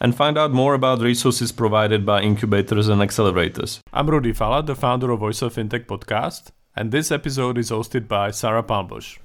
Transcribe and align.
and 0.00 0.14
find 0.14 0.38
out 0.38 0.52
more 0.52 0.74
about 0.74 1.00
resources 1.00 1.52
provided 1.52 2.06
by 2.06 2.22
incubators 2.22 2.88
and 2.88 3.00
accelerators. 3.00 3.80
I'm 3.92 4.08
Rudy 4.08 4.32
Falat, 4.32 4.66
the 4.66 4.74
founder 4.74 5.10
of 5.10 5.20
Voice 5.20 5.42
of 5.42 5.54
Fintech 5.54 5.86
podcast, 5.86 6.50
and 6.76 6.92
this 6.92 7.10
episode 7.10 7.58
is 7.58 7.70
hosted 7.70 8.08
by 8.08 8.30
Sarah 8.30 8.62
Palmbush. 8.62 9.18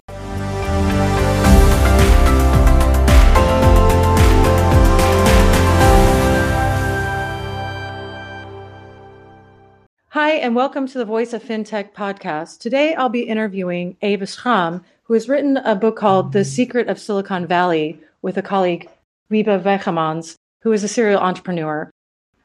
Hi, 10.09 10.33
and 10.33 10.55
welcome 10.55 10.87
to 10.87 10.99
the 10.99 11.05
Voice 11.05 11.33
of 11.33 11.43
FinTech 11.43 11.93
podcast. 11.93 12.59
Today 12.59 12.93
I'll 12.93 13.09
be 13.09 13.23
interviewing 13.23 13.97
Eva 13.99 14.25
Schram, 14.25 14.83
who 15.03 15.15
has 15.15 15.27
written 15.27 15.57
a 15.57 15.75
book 15.75 15.95
called 15.95 16.33
The 16.33 16.45
Secret 16.45 16.87
of 16.87 16.99
Silicon 16.99 17.47
Valley 17.47 17.99
with 18.21 18.37
a 18.37 18.43
colleague, 18.43 18.89
Wiebe 19.31 19.63
Wegemans, 19.63 20.35
who 20.63 20.71
is 20.71 20.83
a 20.83 20.87
serial 20.87 21.19
entrepreneur. 21.19 21.91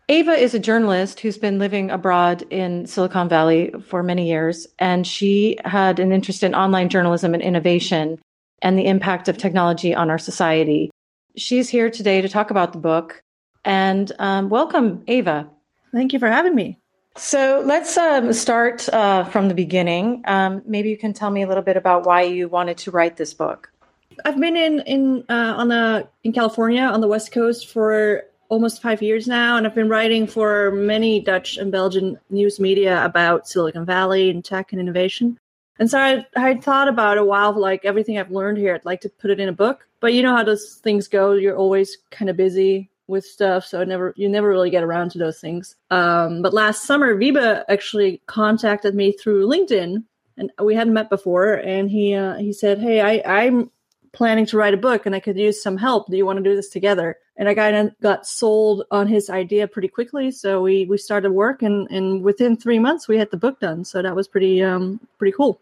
Ava 0.09 0.33
is 0.33 0.55
a 0.55 0.59
journalist 0.59 1.21
who's 1.21 1.39
been 1.39 1.59
living 1.59 1.91
abroad 1.91 2.43
in 2.51 2.87
Silicon 2.87 3.29
Valley 3.29 3.73
for 3.87 4.03
many 4.03 4.29
years, 4.29 4.67
and 4.79 5.07
she 5.07 5.57
had 5.65 6.01
an 6.01 6.13
interest 6.13 6.43
in 6.43 6.55
online 6.55 6.89
journalism 6.89 7.33
and 7.33 7.43
innovation 7.43 8.19
and 8.61 8.77
the 8.77 8.87
impact 8.87 9.29
of 9.29 9.39
technology 9.39 9.95
on 9.95 10.11
our 10.11 10.19
society. 10.19 10.91
She's 11.37 11.69
here 11.69 11.91
today 11.91 12.21
to 12.21 12.29
talk 12.29 12.51
about 12.51 12.73
the 12.73 12.79
book. 12.79 13.23
And 13.65 14.11
um, 14.19 14.49
welcome, 14.49 15.05
Ava. 15.07 15.49
Thank 15.93 16.13
you 16.13 16.19
for 16.19 16.29
having 16.29 16.55
me. 16.55 16.79
So 17.17 17.63
let's 17.65 17.97
um, 17.97 18.33
start 18.33 18.89
uh, 18.89 19.25
from 19.25 19.49
the 19.49 19.55
beginning. 19.55 20.23
Um, 20.27 20.63
maybe 20.67 20.89
you 20.89 20.97
can 20.97 21.13
tell 21.13 21.31
me 21.31 21.43
a 21.43 21.49
little 21.49 21.63
bit 21.63 21.77
about 21.77 22.07
why 22.07 22.23
you 22.23 22.49
wanted 22.49 22.79
to 22.79 22.91
write 22.91 23.17
this 23.17 23.35
book. 23.35 23.71
I've 24.25 24.39
been 24.39 24.57
in 24.57 24.81
in 24.81 25.25
uh, 25.29 25.55
on 25.57 25.69
the 25.69 26.09
in 26.25 26.33
California 26.33 26.83
on 26.83 27.01
the 27.01 27.09
West 27.09 27.33
Coast 27.33 27.69
for 27.69 28.25
almost 28.49 28.83
five 28.83 29.03
years 29.03 29.27
now, 29.27 29.57
and 29.57 29.67
I've 29.67 29.75
been 29.75 29.89
writing 29.89 30.27
for 30.27 30.71
many 30.73 31.21
Dutch 31.21 31.57
and 31.57 31.71
Belgian 31.71 32.19
news 32.31 32.59
media 32.59 33.05
about 33.05 33.49
Silicon 33.49 33.85
Valley 33.85 34.31
and 34.31 34.45
tech 34.45 34.73
and 34.73 34.81
innovation. 34.81 35.39
And 35.79 35.91
so 35.91 35.99
I 35.99 36.27
I 36.37 36.57
thought 36.57 36.89
about 36.89 37.19
a 37.19 37.25
while, 37.25 37.59
like 37.59 37.85
everything 37.85 38.19
I've 38.19 38.31
learned 38.31 38.59
here, 38.59 38.75
I'd 38.75 38.85
like 38.85 39.01
to 39.03 39.09
put 39.09 39.31
it 39.31 39.41
in 39.41 39.49
a 39.49 39.53
book. 39.53 39.87
But 40.01 40.15
you 40.15 40.23
know 40.23 40.37
how 40.37 40.45
those 40.45 40.75
things 40.77 41.09
go; 41.09 41.33
you're 41.33 41.57
always 41.57 41.99
kind 42.11 42.31
of 42.31 42.37
busy 42.37 42.91
with 43.07 43.25
stuff, 43.25 43.65
so 43.65 43.83
never 43.85 44.13
you 44.17 44.29
never 44.29 44.49
really 44.49 44.71
get 44.71 44.83
around 44.83 45.11
to 45.13 45.19
those 45.19 45.41
things. 45.41 45.77
Um, 45.91 46.43
but 46.43 46.55
last 46.55 46.85
summer, 46.85 47.15
Wiebe 47.15 47.65
actually 47.69 48.21
contacted 48.27 48.95
me 48.95 49.13
through 49.13 49.49
LinkedIn, 49.49 50.05
and 50.37 50.51
we 50.63 50.75
hadn't 50.75 50.95
met 50.95 51.11
before, 51.11 51.55
and 51.55 51.91
he 51.91 52.15
uh, 52.15 52.37
he 52.37 52.53
said, 52.53 52.79
"Hey, 52.79 53.01
I, 53.01 53.43
I'm 53.43 53.71
planning 54.13 54.47
to 54.47 54.57
write 54.57 54.75
a 54.75 54.79
book 54.79 55.07
and 55.07 55.15
I 55.15 55.21
could 55.21 55.37
use 55.37 55.63
some 55.63 55.77
help. 55.77 56.09
Do 56.09 56.17
you 56.17 56.27
want 56.27 56.39
to 56.39 56.43
do 56.43 56.57
this 56.57 56.69
together? 56.69 57.17
And 57.37 57.49
I 57.49 57.55
got 57.55 58.01
got 58.01 58.27
sold 58.27 58.85
on 58.91 59.07
his 59.07 59.31
idea 59.31 59.69
pretty 59.69 59.89
quickly. 59.89 60.31
So 60.31 60.63
we 60.63 60.87
we 60.87 60.99
started 60.99 61.33
work 61.33 61.63
and 61.63 61.89
and 61.91 62.23
within 62.23 62.57
three 62.57 62.79
months 62.79 63.09
we 63.09 63.19
had 63.19 63.31
the 63.31 63.37
book 63.37 63.61
done. 63.61 63.85
So 63.85 64.03
that 64.03 64.17
was 64.17 64.29
pretty 64.29 64.63
um 64.63 65.01
pretty 65.19 65.33
cool. 65.37 65.61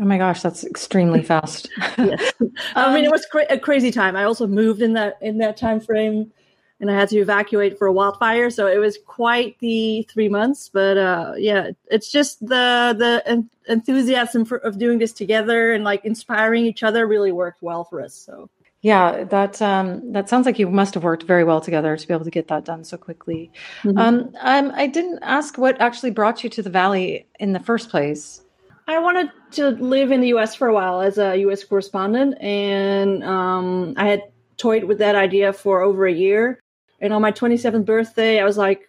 Oh 0.00 0.04
my 0.04 0.16
gosh, 0.16 0.42
that's 0.42 0.64
extremely 0.64 1.22
fast. 1.22 1.68
yes. 1.98 2.32
I 2.76 2.94
mean, 2.94 3.04
it 3.04 3.10
was 3.10 3.26
cra- 3.26 3.46
a 3.50 3.58
crazy 3.58 3.90
time. 3.90 4.14
I 4.14 4.24
also 4.24 4.46
moved 4.46 4.80
in 4.80 4.92
that 4.92 5.18
in 5.20 5.38
that 5.38 5.56
time 5.56 5.80
frame 5.80 6.32
and 6.80 6.90
I 6.90 6.94
had 6.94 7.08
to 7.10 7.18
evacuate 7.18 7.78
for 7.78 7.86
a 7.86 7.92
wildfire. 7.92 8.50
So 8.50 8.66
it 8.66 8.78
was 8.78 8.98
quite 9.06 9.58
the 9.58 10.06
three 10.10 10.28
months. 10.28 10.68
But 10.72 10.96
uh, 10.96 11.34
yeah, 11.36 11.70
it's 11.90 12.10
just 12.10 12.40
the 12.40 12.94
the 12.96 13.46
enthusiasm 13.68 14.44
for, 14.44 14.58
of 14.58 14.78
doing 14.78 14.98
this 14.98 15.12
together 15.12 15.72
and 15.72 15.84
like 15.84 16.04
inspiring 16.04 16.64
each 16.64 16.82
other 16.82 17.06
really 17.06 17.32
worked 17.32 17.62
well 17.62 17.84
for 17.84 18.00
us. 18.00 18.14
So 18.14 18.48
yeah, 18.80 19.24
that 19.24 19.60
um, 19.60 20.12
that 20.12 20.28
sounds 20.28 20.46
like 20.46 20.58
you 20.58 20.70
must 20.70 20.94
have 20.94 21.02
worked 21.02 21.24
very 21.24 21.42
well 21.42 21.60
together 21.60 21.96
to 21.96 22.08
be 22.08 22.14
able 22.14 22.24
to 22.24 22.30
get 22.30 22.48
that 22.48 22.64
done 22.64 22.84
so 22.84 22.96
quickly. 22.96 23.50
Mm-hmm. 23.82 23.98
Um, 23.98 24.34
um, 24.40 24.72
I 24.74 24.86
didn't 24.86 25.18
ask 25.22 25.58
what 25.58 25.80
actually 25.80 26.12
brought 26.12 26.44
you 26.44 26.50
to 26.50 26.62
the 26.62 26.70
Valley 26.70 27.26
in 27.40 27.52
the 27.52 27.60
first 27.60 27.90
place. 27.90 28.42
I 28.86 28.98
wanted 29.00 29.30
to 29.52 29.70
live 29.70 30.12
in 30.12 30.20
the 30.20 30.28
U.S. 30.28 30.54
for 30.54 30.68
a 30.68 30.72
while 30.72 31.00
as 31.00 31.18
a 31.18 31.36
U.S. 31.38 31.64
correspondent, 31.64 32.40
and 32.40 33.24
um, 33.24 33.94
I 33.96 34.06
had 34.08 34.22
toyed 34.58 34.84
with 34.84 34.98
that 34.98 35.16
idea 35.16 35.52
for 35.52 35.82
over 35.82 36.06
a 36.06 36.12
year. 36.12 36.60
And 37.00 37.12
on 37.12 37.22
my 37.22 37.32
27th 37.32 37.84
birthday, 37.84 38.40
I 38.40 38.44
was 38.44 38.56
like, 38.56 38.88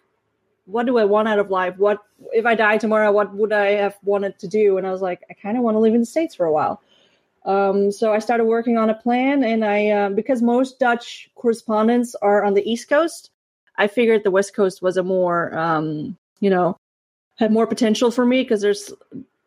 what 0.66 0.86
do 0.86 0.98
I 0.98 1.04
want 1.04 1.28
out 1.28 1.38
of 1.38 1.50
life? 1.50 1.76
What 1.78 1.98
if 2.32 2.46
I 2.46 2.54
die 2.54 2.78
tomorrow? 2.78 3.12
What 3.12 3.34
would 3.34 3.52
I 3.52 3.72
have 3.72 3.96
wanted 4.04 4.38
to 4.38 4.48
do? 4.48 4.78
And 4.78 4.86
I 4.86 4.90
was 4.90 5.02
like, 5.02 5.22
I 5.30 5.34
kind 5.34 5.56
of 5.56 5.62
want 5.62 5.74
to 5.74 5.80
live 5.80 5.94
in 5.94 6.00
the 6.00 6.06
States 6.06 6.34
for 6.34 6.46
a 6.46 6.52
while. 6.52 6.80
Um, 7.44 7.90
so 7.90 8.12
I 8.12 8.18
started 8.18 8.44
working 8.44 8.76
on 8.76 8.90
a 8.90 8.94
plan, 8.94 9.42
and 9.42 9.64
I 9.64 9.88
uh, 9.88 10.10
because 10.10 10.42
most 10.42 10.78
Dutch 10.78 11.30
correspondents 11.34 12.14
are 12.20 12.44
on 12.44 12.54
the 12.54 12.70
East 12.70 12.88
Coast, 12.88 13.30
I 13.76 13.86
figured 13.86 14.24
the 14.24 14.30
West 14.30 14.54
Coast 14.54 14.82
was 14.82 14.98
a 14.98 15.02
more 15.02 15.56
um, 15.56 16.18
you 16.40 16.50
know 16.50 16.76
had 17.36 17.50
more 17.50 17.66
potential 17.66 18.10
for 18.10 18.26
me 18.26 18.42
because 18.42 18.60
there's 18.60 18.92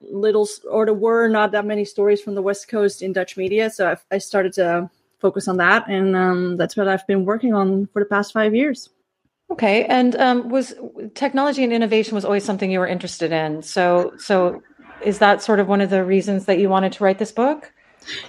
little 0.01 0.47
or 0.69 0.85
there 0.85 0.93
were 0.93 1.27
not 1.27 1.51
that 1.51 1.65
many 1.65 1.85
stories 1.85 2.19
from 2.19 2.33
the 2.33 2.41
West 2.41 2.67
Coast 2.67 3.03
in 3.03 3.13
Dutch 3.13 3.37
media. 3.37 3.69
So 3.69 3.91
I, 3.91 4.15
I 4.15 4.17
started 4.17 4.53
to 4.53 4.89
focus 5.23 5.47
on 5.47 5.57
that, 5.57 5.89
and 5.89 6.15
um, 6.15 6.57
that's 6.57 6.75
what 6.77 6.87
I've 6.87 7.07
been 7.07 7.25
working 7.25 7.53
on 7.55 7.87
for 7.87 8.03
the 8.03 8.05
past 8.05 8.33
five 8.33 8.53
years. 8.53 8.89
Okay, 9.49 9.85
and 9.85 10.15
um, 10.17 10.49
was 10.49 10.75
technology 11.15 11.63
and 11.63 11.73
innovation 11.73 12.13
was 12.13 12.25
always 12.25 12.43
something 12.43 12.69
you 12.69 12.79
were 12.79 12.87
interested 12.87 13.31
in. 13.31 13.63
So, 13.63 14.13
so 14.17 14.61
is 15.03 15.19
that 15.19 15.41
sort 15.41 15.59
of 15.59 15.67
one 15.67 15.81
of 15.81 15.89
the 15.89 16.03
reasons 16.03 16.45
that 16.45 16.59
you 16.59 16.69
wanted 16.69 16.91
to 16.93 17.03
write 17.03 17.19
this 17.19 17.31
book? 17.31 17.71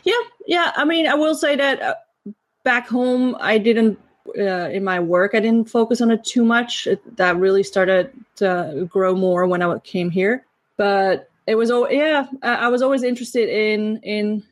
Yeah, 0.04 0.22
yeah. 0.46 0.72
I 0.76 0.84
mean, 0.84 1.06
I 1.06 1.14
will 1.14 1.34
say 1.34 1.56
that 1.56 1.82
uh, 1.82 1.94
back 2.62 2.88
home, 2.88 3.36
I 3.40 3.58
didn't 3.58 3.98
uh, 4.38 4.68
in 4.70 4.84
my 4.84 5.00
work, 5.00 5.34
I 5.34 5.40
didn't 5.40 5.68
focus 5.68 6.00
on 6.00 6.10
it 6.10 6.24
too 6.24 6.44
much. 6.44 6.86
It, 6.86 7.16
that 7.16 7.36
really 7.36 7.62
started 7.62 8.12
to 8.36 8.86
grow 8.90 9.14
more 9.14 9.46
when 9.46 9.62
I 9.62 9.78
came 9.80 10.10
here. 10.10 10.44
But 10.76 11.30
it 11.46 11.56
was, 11.56 11.70
oh 11.70 11.88
yeah, 11.88 12.26
I, 12.42 12.54
I 12.54 12.68
was 12.68 12.82
always 12.82 13.02
interested 13.02 13.48
in 13.48 13.98
in 13.98 14.42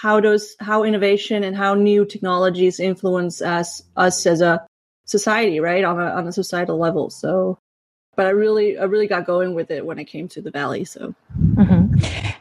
how 0.00 0.18
does 0.18 0.56
how 0.60 0.82
innovation 0.82 1.44
and 1.44 1.56
how 1.56 1.74
new 1.74 2.04
technologies 2.04 2.80
influence 2.80 3.42
us 3.42 3.82
us 3.96 4.24
as 4.26 4.40
a 4.40 4.64
society 5.04 5.60
right 5.60 5.84
on 5.84 6.00
a, 6.00 6.04
on 6.04 6.26
a 6.26 6.32
societal 6.32 6.78
level 6.78 7.10
so 7.10 7.58
but 8.16 8.26
i 8.26 8.30
really 8.30 8.78
i 8.78 8.84
really 8.84 9.06
got 9.06 9.26
going 9.26 9.54
with 9.54 9.70
it 9.70 9.84
when 9.84 9.98
i 9.98 10.04
came 10.04 10.28
to 10.28 10.40
the 10.40 10.50
valley 10.50 10.84
so 10.84 11.14
mm-hmm. 11.38 11.94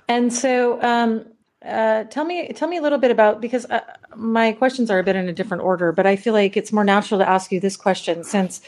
and 0.08 0.32
so 0.32 0.82
um 0.82 1.26
uh, 1.66 2.06
tell 2.06 2.24
me 2.24 2.48
tell 2.54 2.70
me 2.70 2.78
a 2.78 2.82
little 2.82 2.98
bit 2.98 3.12
about 3.12 3.42
because 3.42 3.66
uh, 3.66 3.82
my 4.16 4.54
questions 4.54 4.90
are 4.90 5.00
a 5.00 5.04
bit 5.04 5.18
in 5.18 5.28
a 5.28 5.34
different 5.34 5.62
order 5.62 5.92
but 5.92 6.06
i 6.06 6.16
feel 6.16 6.32
like 6.32 6.56
it's 6.56 6.72
more 6.72 6.86
natural 6.86 7.20
to 7.20 7.28
ask 7.28 7.52
you 7.52 7.60
this 7.60 7.76
question 7.76 8.24
since 8.24 8.62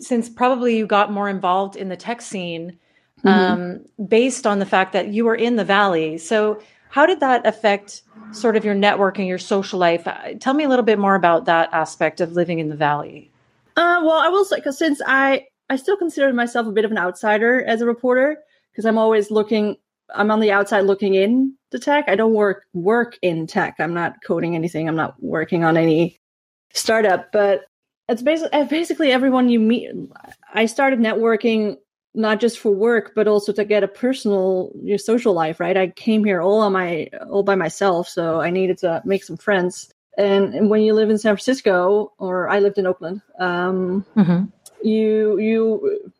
since 0.00 0.28
probably 0.28 0.76
you 0.76 0.84
got 0.84 1.12
more 1.12 1.28
involved 1.28 1.76
in 1.76 1.88
the 1.88 1.96
tech 1.96 2.20
scene 2.20 2.76
mm-hmm. 3.24 3.28
um, 3.28 3.80
based 4.08 4.48
on 4.48 4.58
the 4.58 4.66
fact 4.66 4.92
that 4.92 5.08
you 5.08 5.24
were 5.24 5.36
in 5.36 5.54
the 5.54 5.64
valley 5.64 6.18
so 6.18 6.60
how 6.94 7.06
did 7.06 7.18
that 7.18 7.44
affect 7.44 8.02
sort 8.30 8.54
of 8.54 8.64
your 8.64 8.76
networking, 8.76 9.26
your 9.26 9.36
social 9.36 9.80
life? 9.80 10.06
Uh, 10.06 10.34
tell 10.38 10.54
me 10.54 10.62
a 10.62 10.68
little 10.68 10.84
bit 10.84 10.96
more 10.96 11.16
about 11.16 11.44
that 11.46 11.68
aspect 11.72 12.20
of 12.20 12.34
living 12.34 12.60
in 12.60 12.68
the 12.68 12.76
valley. 12.76 13.32
Uh, 13.76 13.98
well, 14.04 14.20
I 14.20 14.28
will 14.28 14.44
say 14.44 14.56
because 14.56 14.78
since 14.78 15.02
I 15.04 15.46
I 15.68 15.74
still 15.74 15.96
consider 15.96 16.32
myself 16.32 16.68
a 16.68 16.70
bit 16.70 16.84
of 16.84 16.92
an 16.92 16.98
outsider 16.98 17.64
as 17.64 17.80
a 17.80 17.84
reporter 17.84 18.36
because 18.70 18.84
I'm 18.86 18.96
always 18.96 19.32
looking. 19.32 19.74
I'm 20.14 20.30
on 20.30 20.38
the 20.38 20.52
outside 20.52 20.82
looking 20.82 21.16
in 21.16 21.56
to 21.72 21.80
tech. 21.80 22.04
I 22.06 22.14
don't 22.14 22.32
work 22.32 22.64
work 22.74 23.18
in 23.22 23.48
tech. 23.48 23.74
I'm 23.80 23.92
not 23.92 24.14
coding 24.24 24.54
anything. 24.54 24.86
I'm 24.86 24.94
not 24.94 25.20
working 25.20 25.64
on 25.64 25.76
any 25.76 26.20
startup. 26.74 27.32
But 27.32 27.62
it's 28.08 28.22
basically 28.22 28.66
basically 28.66 29.10
everyone 29.10 29.48
you 29.48 29.58
meet. 29.58 29.90
I 30.52 30.66
started 30.66 31.00
networking 31.00 31.76
not 32.14 32.40
just 32.40 32.58
for 32.58 32.70
work 32.70 33.12
but 33.14 33.26
also 33.26 33.52
to 33.52 33.64
get 33.64 33.82
a 33.82 33.88
personal 33.88 34.70
your 34.82 34.98
social 34.98 35.32
life 35.32 35.60
right? 35.60 35.76
I 35.76 35.88
came 35.88 36.24
here 36.24 36.40
all 36.40 36.60
on 36.60 36.72
my 36.72 37.08
all 37.30 37.42
by 37.42 37.54
myself 37.54 38.08
so 38.08 38.40
i 38.40 38.50
needed 38.50 38.78
to 38.78 39.02
make 39.04 39.24
some 39.24 39.36
friends. 39.36 39.92
And, 40.16 40.54
and 40.54 40.70
when 40.70 40.82
you 40.82 40.94
live 40.94 41.10
in 41.10 41.18
san 41.18 41.34
francisco 41.34 42.12
or 42.18 42.48
i 42.48 42.60
lived 42.60 42.78
in 42.78 42.86
oakland 42.86 43.20
um, 43.40 44.06
mm-hmm. 44.16 44.44
you 44.86 45.38
you 45.38 46.12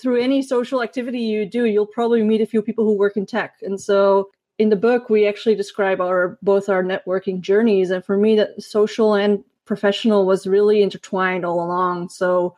through 0.00 0.20
any 0.20 0.40
social 0.40 0.82
activity 0.82 1.20
you 1.20 1.44
do 1.44 1.64
you'll 1.64 1.86
probably 1.86 2.22
meet 2.22 2.40
a 2.40 2.46
few 2.46 2.62
people 2.62 2.84
who 2.84 2.96
work 2.96 3.16
in 3.16 3.26
tech. 3.26 3.56
And 3.62 3.80
so 3.80 4.30
in 4.58 4.68
the 4.68 4.76
book 4.76 5.10
we 5.10 5.26
actually 5.26 5.54
describe 5.54 6.00
our 6.00 6.38
both 6.42 6.68
our 6.68 6.82
networking 6.82 7.40
journeys 7.40 7.90
and 7.90 8.04
for 8.04 8.16
me 8.16 8.36
that 8.36 8.62
social 8.62 9.14
and 9.14 9.44
professional 9.64 10.26
was 10.26 10.46
really 10.46 10.82
intertwined 10.82 11.44
all 11.44 11.62
along. 11.64 12.08
So 12.08 12.56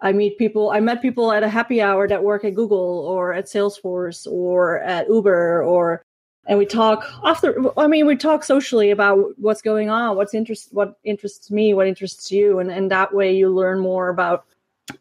I 0.00 0.12
meet 0.12 0.38
people. 0.38 0.70
I 0.70 0.80
met 0.80 1.02
people 1.02 1.32
at 1.32 1.42
a 1.42 1.48
happy 1.48 1.82
hour 1.82 2.06
that 2.06 2.22
work 2.22 2.44
at 2.44 2.54
Google 2.54 3.06
or 3.06 3.32
at 3.32 3.46
Salesforce 3.46 4.26
or 4.30 4.78
at 4.80 5.08
Uber 5.08 5.62
or 5.64 6.02
and 6.48 6.58
we 6.58 6.66
talk 6.66 7.06
after 7.24 7.62
i 7.78 7.86
mean 7.86 8.06
we 8.06 8.16
talk 8.16 8.42
socially 8.42 8.90
about 8.90 9.18
what's 9.36 9.62
going 9.62 9.90
on 9.90 10.16
what's 10.16 10.34
interest 10.34 10.72
what 10.72 10.98
interests 11.04 11.50
me 11.50 11.74
what 11.74 11.86
interests 11.86 12.32
you 12.32 12.58
and, 12.58 12.70
and 12.70 12.90
that 12.90 13.14
way 13.14 13.36
you 13.36 13.50
learn 13.50 13.78
more 13.78 14.08
about 14.08 14.46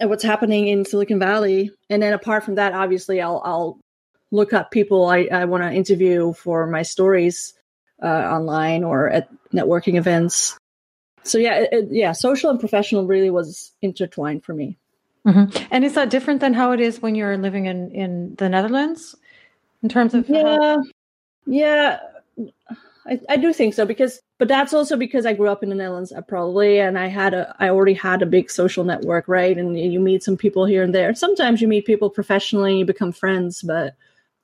what's 0.02 0.24
happening 0.24 0.68
in 0.68 0.86
silicon 0.86 1.18
valley 1.18 1.72
and 1.90 2.04
then 2.04 2.14
apart 2.14 2.44
from 2.44 2.56
that 2.56 2.74
obviously 2.74 3.22
i'll 3.22 3.42
i'll 3.46 3.80
look 4.32 4.54
up 4.54 4.70
people 4.70 5.08
i, 5.08 5.28
I 5.32 5.46
want 5.46 5.64
to 5.64 5.72
interview 5.72 6.34
for 6.34 6.68
my 6.68 6.84
stories 6.84 7.54
uh, 8.04 8.06
online 8.06 8.84
or 8.84 9.10
at 9.10 9.30
networking 9.54 9.96
events 9.96 10.58
so 11.24 11.38
yeah 11.38 11.66
it, 11.72 11.88
yeah 11.90 12.12
social 12.12 12.50
and 12.50 12.60
professional 12.60 13.08
really 13.08 13.30
was 13.30 13.72
intertwined 13.82 14.44
for 14.44 14.54
me 14.54 14.78
mm-hmm. 15.28 15.68
and 15.72 15.84
is 15.84 15.94
that 15.94 16.10
different 16.10 16.40
than 16.40 16.54
how 16.54 16.72
it 16.72 16.80
is 16.80 17.02
when 17.02 17.14
you're 17.14 17.38
living 17.38 17.66
in 17.66 17.92
in 17.92 18.36
the 18.36 18.50
netherlands 18.50 19.16
in 19.84 19.90
terms 19.90 20.14
of 20.14 20.28
yeah 20.30 20.58
how- 20.58 20.84
yeah, 21.48 22.00
I, 23.06 23.20
I 23.30 23.38
do 23.38 23.54
think 23.54 23.74
so 23.74 23.86
because, 23.86 24.20
but 24.38 24.50
that's 24.50 24.74
also 24.74 24.98
because 24.98 25.26
I 25.26 25.34
grew 25.34 25.48
up 25.48 25.64
in 25.64 25.70
the 25.70 25.76
Netherlands, 25.76 26.12
uh, 26.12 26.22
probably, 26.22 26.80
and 26.80 27.00
I 27.00 27.08
had 27.08 27.34
a, 27.34 27.56
I 27.60 27.70
already 27.70 27.94
had 27.94 28.22
a 28.22 28.28
big 28.28 28.52
social 28.52 28.84
network, 28.84 29.28
right? 29.28 29.58
And 29.58 29.80
you 29.80 30.00
meet 30.00 30.24
some 30.24 30.38
people 30.38 30.66
here 30.66 30.84
and 30.84 30.94
there. 30.94 31.16
Sometimes 31.16 31.62
you 31.62 31.68
meet 31.68 31.86
people 31.86 32.10
professionally, 32.10 32.72
and 32.72 32.80
you 32.80 32.86
become 32.86 33.14
friends, 33.14 33.62
but 33.62 33.96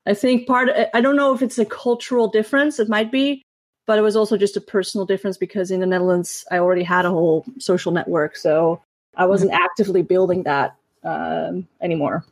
I 0.05 0.13
think 0.13 0.47
part, 0.47 0.69
of, 0.69 0.87
I 0.93 1.01
don't 1.01 1.17
know 1.17 1.33
if 1.33 1.41
it's 1.41 1.59
a 1.59 1.65
cultural 1.65 2.29
difference. 2.29 2.79
It 2.79 2.89
might 2.89 3.11
be, 3.11 3.43
but 3.85 3.99
it 3.99 4.01
was 4.01 4.15
also 4.15 4.37
just 4.37 4.57
a 4.57 4.61
personal 4.61 5.05
difference 5.05 5.37
because 5.37 5.71
in 5.71 5.81
the 5.81 5.85
Netherlands, 5.85 6.45
I 6.49 6.59
already 6.59 6.83
had 6.83 7.05
a 7.05 7.09
whole 7.11 7.45
social 7.59 7.91
network, 7.91 8.37
so 8.37 8.81
I 9.15 9.25
wasn't 9.25 9.51
mm-hmm. 9.51 9.63
actively 9.63 10.01
building 10.01 10.43
that 10.43 10.75
um, 11.03 11.67
anymore. 11.81 12.25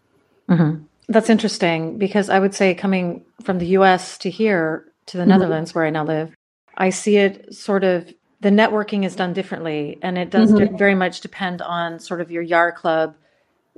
Mm-hmm. 0.49 0.83
That's 1.07 1.29
interesting 1.29 1.97
because 1.97 2.29
I 2.29 2.39
would 2.39 2.53
say 2.53 2.73
coming 2.73 3.25
from 3.43 3.59
the 3.59 3.67
US 3.67 4.17
to 4.19 4.29
here 4.29 4.85
to 5.07 5.17
the 5.17 5.23
mm-hmm. 5.23 5.29
Netherlands 5.29 5.75
where 5.75 5.85
I 5.85 5.89
now 5.89 6.05
live, 6.05 6.33
I 6.77 6.89
see 6.89 7.17
it 7.17 7.53
sort 7.53 7.83
of 7.83 8.13
the 8.39 8.49
networking 8.49 9.05
is 9.05 9.15
done 9.15 9.33
differently 9.33 9.99
and 10.01 10.17
it 10.17 10.29
does 10.29 10.51
mm-hmm. 10.51 10.77
very 10.77 10.95
much 10.95 11.21
depend 11.21 11.61
on 11.61 11.99
sort 11.99 12.21
of 12.21 12.31
your 12.31 12.41
Yar 12.41 12.71
club, 12.71 13.15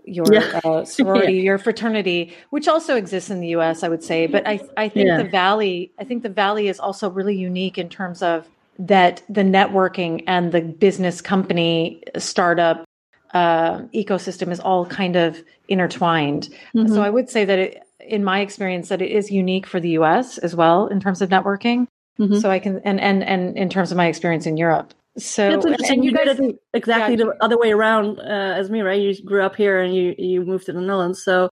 your 0.05 0.25
yeah. 0.31 0.61
uh, 0.63 0.85
sorority, 0.85 1.33
yeah. 1.33 1.41
your 1.41 1.57
fraternity, 1.57 2.33
which 2.49 2.67
also 2.67 2.95
exists 2.95 3.29
in 3.29 3.41
the 3.41 3.49
US, 3.49 3.83
I 3.83 3.89
would 3.89 4.03
say. 4.03 4.27
But 4.27 4.47
I, 4.47 4.61
I 4.77 4.89
think 4.89 5.07
yeah. 5.07 5.17
the 5.17 5.29
Valley, 5.29 5.91
I 5.99 6.03
think 6.03 6.23
the 6.23 6.29
Valley 6.29 6.67
is 6.67 6.79
also 6.79 7.09
really 7.09 7.35
unique 7.35 7.77
in 7.77 7.89
terms 7.89 8.21
of 8.21 8.47
that 8.79 9.21
the 9.29 9.41
networking 9.41 10.23
and 10.27 10.51
the 10.51 10.61
business 10.61 11.21
company 11.21 12.01
startup 12.17 12.85
uh, 13.33 13.79
ecosystem 13.93 14.51
is 14.51 14.59
all 14.59 14.85
kind 14.85 15.15
of 15.15 15.43
intertwined. 15.67 16.49
Mm-hmm. 16.75 16.93
So 16.93 17.01
I 17.01 17.09
would 17.09 17.29
say 17.29 17.45
that 17.45 17.59
it, 17.59 17.83
in 17.99 18.23
my 18.23 18.41
experience 18.41 18.89
that 18.89 19.01
it 19.01 19.11
is 19.11 19.31
unique 19.31 19.65
for 19.65 19.79
the 19.79 19.89
US 19.91 20.37
as 20.37 20.55
well 20.55 20.87
in 20.87 20.99
terms 20.99 21.21
of 21.21 21.29
networking. 21.29 21.87
Mm-hmm. 22.19 22.37
So 22.37 22.51
I 22.51 22.59
can 22.59 22.79
and 22.83 22.99
and 23.01 23.23
and 23.23 23.57
in 23.57 23.69
terms 23.69 23.91
of 23.91 23.97
my 23.97 24.07
experience 24.07 24.45
in 24.45 24.57
Europe. 24.57 24.93
So 25.17 25.47
and, 25.49 25.65
and, 25.65 26.03
you, 26.03 26.11
you 26.11 26.17
guys 26.17 26.37
did 26.37 26.57
exactly 26.73 27.15
yeah, 27.15 27.25
the 27.25 27.43
other 27.43 27.57
way 27.57 27.71
around 27.71 28.19
uh, 28.19 28.23
as 28.55 28.69
me, 28.69 28.81
right? 28.81 28.99
You 28.99 29.19
grew 29.23 29.43
up 29.43 29.55
here 29.55 29.81
and 29.81 29.95
you 29.95 30.13
you 30.17 30.45
moved 30.45 30.67
to 30.67 30.73
the 30.73 30.81
Netherlands. 30.81 31.23
So 31.23 31.49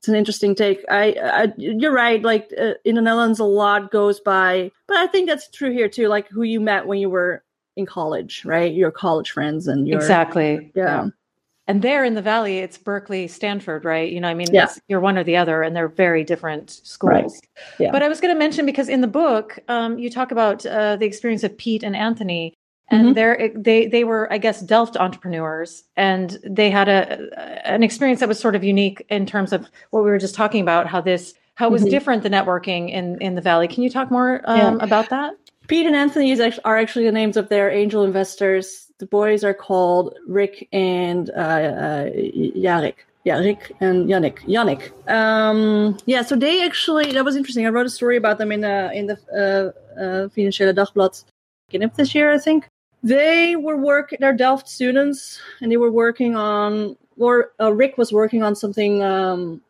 it's 0.00 0.08
an 0.08 0.14
interesting 0.14 0.54
take. 0.54 0.84
I, 0.90 1.14
I 1.22 1.52
you're 1.56 1.92
right. 1.92 2.22
Like 2.22 2.52
uh, 2.58 2.72
in 2.84 2.96
the 2.96 3.00
Netherlands, 3.00 3.38
a 3.38 3.44
lot 3.44 3.90
goes 3.90 4.20
by, 4.20 4.70
but 4.86 4.98
I 4.98 5.06
think 5.06 5.28
that's 5.28 5.48
true 5.48 5.72
here 5.72 5.88
too. 5.88 6.08
Like 6.08 6.28
who 6.28 6.42
you 6.42 6.60
met 6.60 6.86
when 6.86 6.98
you 6.98 7.08
were 7.08 7.42
in 7.76 7.86
college, 7.86 8.44
right? 8.44 8.72
Your 8.72 8.90
college 8.90 9.30
friends 9.30 9.66
and 9.66 9.88
your 9.88 9.98
exactly. 9.98 10.72
yeah. 10.74 11.04
yeah 11.04 11.08
and 11.72 11.80
there 11.80 12.04
in 12.04 12.14
the 12.14 12.22
valley 12.22 12.58
it's 12.58 12.76
berkeley 12.76 13.26
stanford 13.26 13.84
right 13.84 14.12
you 14.12 14.20
know 14.20 14.28
i 14.28 14.34
mean 14.34 14.46
yeah. 14.52 14.70
you're 14.88 15.00
one 15.00 15.16
or 15.16 15.24
the 15.24 15.36
other 15.36 15.62
and 15.62 15.74
they're 15.74 15.88
very 15.88 16.22
different 16.22 16.70
schools 16.70 17.12
right. 17.12 17.32
yeah. 17.78 17.90
but 17.90 18.02
i 18.02 18.08
was 18.08 18.20
going 18.20 18.34
to 18.34 18.38
mention 18.38 18.66
because 18.66 18.88
in 18.88 19.00
the 19.00 19.06
book 19.06 19.58
um, 19.68 19.98
you 19.98 20.10
talk 20.10 20.30
about 20.30 20.64
uh, 20.66 20.96
the 20.96 21.06
experience 21.06 21.42
of 21.42 21.56
pete 21.56 21.82
and 21.82 21.96
anthony 21.96 22.52
and 22.90 23.06
mm-hmm. 23.06 23.12
they're 23.14 23.50
they 23.56 23.86
they 23.86 24.04
were 24.04 24.30
i 24.32 24.36
guess 24.36 24.60
delft 24.60 24.96
entrepreneurs 24.98 25.84
and 25.96 26.38
they 26.44 26.70
had 26.70 26.88
a 26.88 27.66
an 27.66 27.82
experience 27.82 28.20
that 28.20 28.28
was 28.28 28.38
sort 28.38 28.54
of 28.54 28.62
unique 28.62 29.04
in 29.08 29.24
terms 29.24 29.52
of 29.52 29.66
what 29.90 30.04
we 30.04 30.10
were 30.10 30.18
just 30.18 30.34
talking 30.34 30.60
about 30.60 30.86
how 30.86 31.00
this 31.00 31.34
how 31.54 31.68
it 31.68 31.72
was 31.72 31.82
mm-hmm. 31.82 31.90
different 31.90 32.22
the 32.22 32.30
networking 32.30 32.90
in 32.90 33.20
in 33.22 33.34
the 33.34 33.40
valley 33.40 33.66
can 33.66 33.82
you 33.82 33.88
talk 33.88 34.10
more 34.10 34.42
um, 34.44 34.58
yeah. 34.58 34.84
about 34.84 35.08
that 35.08 35.32
pete 35.72 35.86
and 35.86 35.96
anthony 35.96 36.30
are 36.64 36.76
actually 36.76 37.04
the 37.04 37.12
names 37.20 37.36
of 37.36 37.48
their 37.48 37.70
angel 37.70 38.04
investors 38.04 38.92
the 39.02 39.06
boys 39.06 39.42
are 39.42 39.54
called 39.54 40.16
Rick 40.28 40.68
and 40.72 41.28
uh, 41.30 41.32
uh, 41.32 42.04
Yarik. 42.66 42.94
And 43.80 44.08
Yannick. 44.08 44.38
Yannick. 44.46 44.82
Um, 45.10 45.98
yeah, 46.06 46.22
so 46.22 46.36
they 46.36 46.64
actually 46.64 47.10
that 47.12 47.24
was 47.24 47.34
interesting. 47.34 47.66
I 47.66 47.70
wrote 47.70 47.86
a 47.86 47.90
story 47.90 48.16
about 48.16 48.38
them 48.38 48.52
in 48.52 48.60
the 48.60 48.92
in 48.92 49.06
the 49.06 49.16
uh, 49.42 50.00
uh, 50.00 50.28
Financieele 50.28 50.72
Dagblad 50.72 51.24
beginning 51.68 51.88
of 51.90 51.96
this 51.96 52.14
year, 52.14 52.32
I 52.32 52.38
think. 52.38 52.68
They 53.02 53.56
were 53.56 53.76
working. 53.76 54.18
They're 54.20 54.32
Delft 54.32 54.68
students, 54.68 55.40
and 55.60 55.70
they 55.70 55.76
were 55.76 55.90
working 55.90 56.36
on. 56.36 56.96
Or 57.18 57.52
uh, 57.60 57.72
Rick 57.72 57.98
was 57.98 58.12
working 58.12 58.42
on 58.44 58.54
something 58.54 59.02
um, 59.02 59.60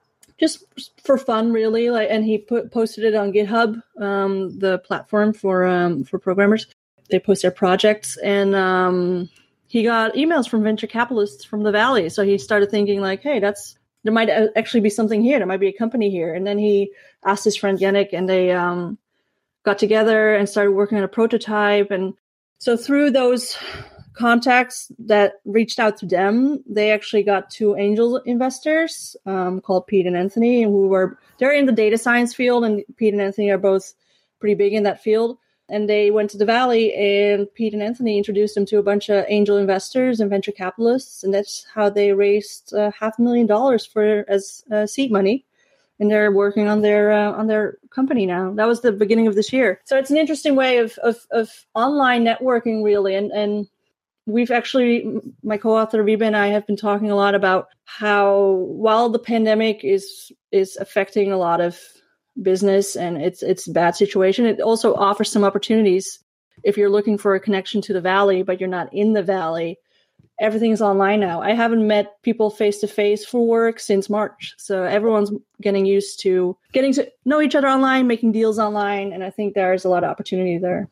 just 0.43 0.65
for 1.05 1.17
fun, 1.17 1.53
really. 1.53 1.91
Like, 1.91 2.09
and 2.11 2.25
he 2.25 2.37
put 2.37 2.73
posted 2.73 3.05
it 3.05 3.15
on 3.15 3.33
GitHub, 3.33 3.81
um, 4.01 4.59
the 4.59 4.79
platform 4.79 5.33
for 5.33 5.65
um, 5.65 6.03
for 6.03 6.19
programmers. 6.19 6.67
They 7.11 7.21
post 7.21 7.43
their 7.43 7.53
projects 7.53 8.17
and 8.17 8.55
um, 8.57 9.29
he 9.69 9.85
got 9.85 10.15
emails 10.15 10.49
from 10.49 10.65
venture 10.65 10.89
capitalists 10.89 11.45
from 11.45 11.63
the 11.63 11.71
valley. 11.71 12.09
So 12.09 12.25
he 12.25 12.39
started 12.39 12.71
thinking 12.71 13.01
like 13.01 13.23
hey 13.23 13.39
that's 13.39 13.77
there 14.03 14.13
might 14.13 14.31
actually 14.57 14.81
be 14.81 14.91
something 14.91 15.23
here. 15.23 15.39
There 15.39 15.47
might 15.47 15.61
be 15.61 15.69
a 15.69 15.73
company 15.73 16.11
here. 16.11 16.35
And 16.35 16.45
then 16.45 16.59
he 16.59 16.91
asked 17.25 17.45
his 17.45 17.57
friend 17.57 17.79
yannick 17.79 18.09
and 18.13 18.29
they 18.29 18.51
um, 18.51 18.99
got 19.63 19.79
together 19.79 20.35
and 20.35 20.49
started 20.49 20.73
working 20.73 20.99
on 20.99 21.05
a 21.05 21.09
prototype. 21.09 21.93
And 21.93 22.15
so 22.59 22.77
through 22.77 23.13
those 23.13 23.57
contacts 24.15 24.93
that 24.99 25.35
reached 25.45 25.79
out 25.79 25.97
to 25.97 26.07
them 26.07 26.63
they 26.69 26.91
actually 26.91 27.23
got 27.23 27.49
two 27.49 27.75
angel 27.77 28.19
investors 28.19 29.17
um, 29.27 29.61
called 29.61 29.87
pete 29.87 30.07
and 30.07 30.17
anthony 30.17 30.63
who 30.65 30.89
were 30.89 31.19
they're 31.39 31.55
in 31.55 31.67
the 31.67 31.73
data 31.73 31.97
science 31.97 32.35
field 32.35 32.65
and 32.65 32.85
pete 32.97 33.15
and 33.15 33.23
anthony 33.23 33.51
are 33.51 33.59
both 33.59 33.95
pretty 34.43 34.57
big 34.57 34.75
in 34.75 34.83
that 34.83 35.01
field. 35.01 35.39
And 35.71 35.89
they 35.89 36.11
went 36.11 36.29
to 36.31 36.37
the 36.37 36.45
valley 36.45 36.93
and 36.95 37.47
pete 37.55 37.73
and 37.73 37.83
anthony 37.83 38.19
introduced 38.19 38.57
them 38.57 38.67
to 38.67 38.79
a 38.79 38.83
bunch 38.83 39.09
of 39.09 39.25
angel 39.29 39.57
investors 39.57 40.21
and 40.21 40.29
venture 40.29 40.53
capitalists 40.53 41.23
and 41.25 41.33
that's 41.33 41.65
how 41.73 41.89
they 41.89 42.13
raised 42.13 42.75
uh, 42.75 42.91
half 42.99 43.19
a 43.19 43.23
million 43.23 43.47
dollars 43.47 43.87
for 43.87 44.25
as 44.29 44.65
uh, 44.71 44.85
seed 44.85 45.11
money. 45.11 45.47
And 46.01 46.11
they're 46.11 46.33
working 46.33 46.67
on 46.67 46.83
their 46.83 47.13
uh, 47.13 47.31
on 47.33 47.47
their 47.47 47.79
company 47.91 48.27
now. 48.27 48.53
That 48.53 48.67
was 48.67 48.81
the 48.81 48.91
beginning 48.91 49.29
of 49.29 49.37
this 49.37 49.53
year. 49.53 49.81
So 49.85 49.97
it's 49.97 50.11
an 50.11 50.17
interesting 50.17 50.57
way 50.57 50.79
of 50.79 50.99
of, 50.99 51.17
of 51.31 51.49
online 51.75 52.25
networking 52.25 52.83
really 52.83 53.15
and 53.15 53.31
and 53.31 53.69
we've 54.27 54.51
actually 54.51 55.21
my 55.43 55.57
co-author 55.57 56.05
Wiebe 56.05 56.23
and 56.23 56.37
I 56.37 56.49
have 56.49 56.67
been 56.67 56.77
talking 56.77 57.11
a 57.11 57.17
lot 57.17 57.35
about 57.35 57.69
how 57.85 58.65
while 58.69 59.09
the 59.09 59.19
pandemic 59.19 59.85
is 59.85 60.31
is 60.51 60.77
affecting 60.77 61.33
a 61.33 61.39
lot 61.39 61.61
of 61.61 61.79
business 62.41 62.97
and 62.97 63.21
it's 63.21 63.43
it's 63.43 63.69
bad 63.69 63.97
situation 63.97 64.47
it 64.47 64.61
also 64.61 64.95
offers 64.95 65.31
some 65.31 65.45
opportunities. 65.45 66.19
If 66.65 66.77
you're 66.77 66.91
looking 66.91 67.19
for 67.19 67.35
a 67.35 67.41
connection 67.41 67.81
to 67.83 67.93
the 67.93 68.01
valley 68.01 68.43
but 68.43 68.61
you're 68.61 68.69
not 68.69 68.93
in 68.93 69.13
the 69.13 69.23
valley 69.23 69.79
everything's 70.41 70.83
online 70.83 71.21
now. 71.21 71.41
I 71.41 71.53
haven't 71.53 71.87
met 71.87 72.21
people 72.23 72.51
face 72.51 72.79
to 72.81 72.89
face 72.89 73.25
for 73.25 73.47
work 73.47 73.81
since 73.81 74.09
march 74.09 74.55
so 74.57 74.85
everyone's 74.85 75.33
getting 75.61 75.85
used 75.85 76.21
to 76.21 76.57
getting 76.73 76.93
to 76.95 77.11
know 77.25 77.41
each 77.41 77.55
other 77.55 77.69
online 77.69 78.07
making 78.07 78.33
deals 78.33 78.59
online 78.59 79.13
and 79.13 79.23
i 79.23 79.31
think 79.31 79.55
there's 79.55 79.85
a 79.85 79.89
lot 79.89 80.03
of 80.03 80.11
opportunity 80.11 80.59
there 80.59 80.89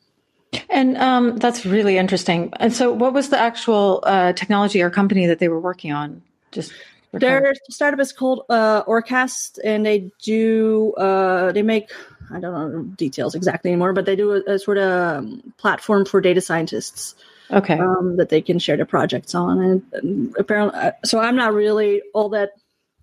and 0.71 0.97
um, 0.97 1.37
that's 1.37 1.67
really 1.67 1.99
interesting. 1.99 2.53
And 2.59 2.73
so 2.73 2.93
what 2.93 3.12
was 3.12 3.29
the 3.29 3.39
actual 3.39 4.03
uh, 4.05 4.33
technology 4.33 4.83
or 4.83 4.91
company 4.91 5.27
that 5.27 5.39
they 5.39 5.49
were 5.49 5.61
working 5.61 5.93
on? 5.93 6.23
Just 6.53 6.73
their 7.12 7.55
startup 7.69 8.00
is 8.00 8.12
called 8.12 8.45
uh, 8.49 8.85
Orchest, 8.85 9.59
and 9.65 9.85
they 9.85 10.11
do 10.23 10.93
uh, 10.95 11.53
they 11.53 11.62
make 11.62 11.91
I 12.33 12.41
don't 12.41 12.53
know 12.73 12.83
details 12.83 13.35
exactly 13.35 13.71
anymore, 13.71 13.93
but 13.93 14.07
they 14.07 14.17
do 14.17 14.33
a, 14.33 14.55
a 14.55 14.59
sort 14.59 14.79
of 14.79 15.19
um, 15.19 15.53
platform 15.59 16.05
for 16.05 16.21
data 16.21 16.41
scientists. 16.41 17.15
Okay, 17.50 17.79
um, 17.79 18.17
that 18.17 18.29
they 18.29 18.41
can 18.41 18.61
share 18.61 18.77
their 18.77 18.87
projects 18.87 19.35
on, 19.35 19.61
and, 19.61 19.83
and 19.93 20.37
apparently, 20.39 20.79
uh, 20.79 20.93
so 21.05 21.19
I'm 21.19 21.35
not 21.35 21.53
really 21.53 22.00
all 22.15 22.29
that 22.29 22.50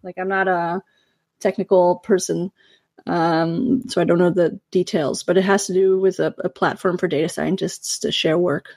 like 0.04 0.18
I'm 0.18 0.30
not 0.30 0.48
a 0.48 0.82
technical 1.42 1.98
person, 1.98 2.52
um, 3.08 3.82
so 3.88 4.02
I 4.02 4.04
don't 4.04 4.18
know 4.20 4.30
the 4.30 4.60
details, 4.72 5.24
but 5.24 5.38
it 5.38 5.44
has 5.44 5.66
to 5.68 5.74
do 5.74 6.00
with 6.00 6.20
a, 6.20 6.36
a 6.40 6.50
platform 6.50 6.98
for 6.98 7.08
data 7.08 7.30
scientists 7.30 8.00
to 8.00 8.12
share 8.12 8.38
work. 8.38 8.76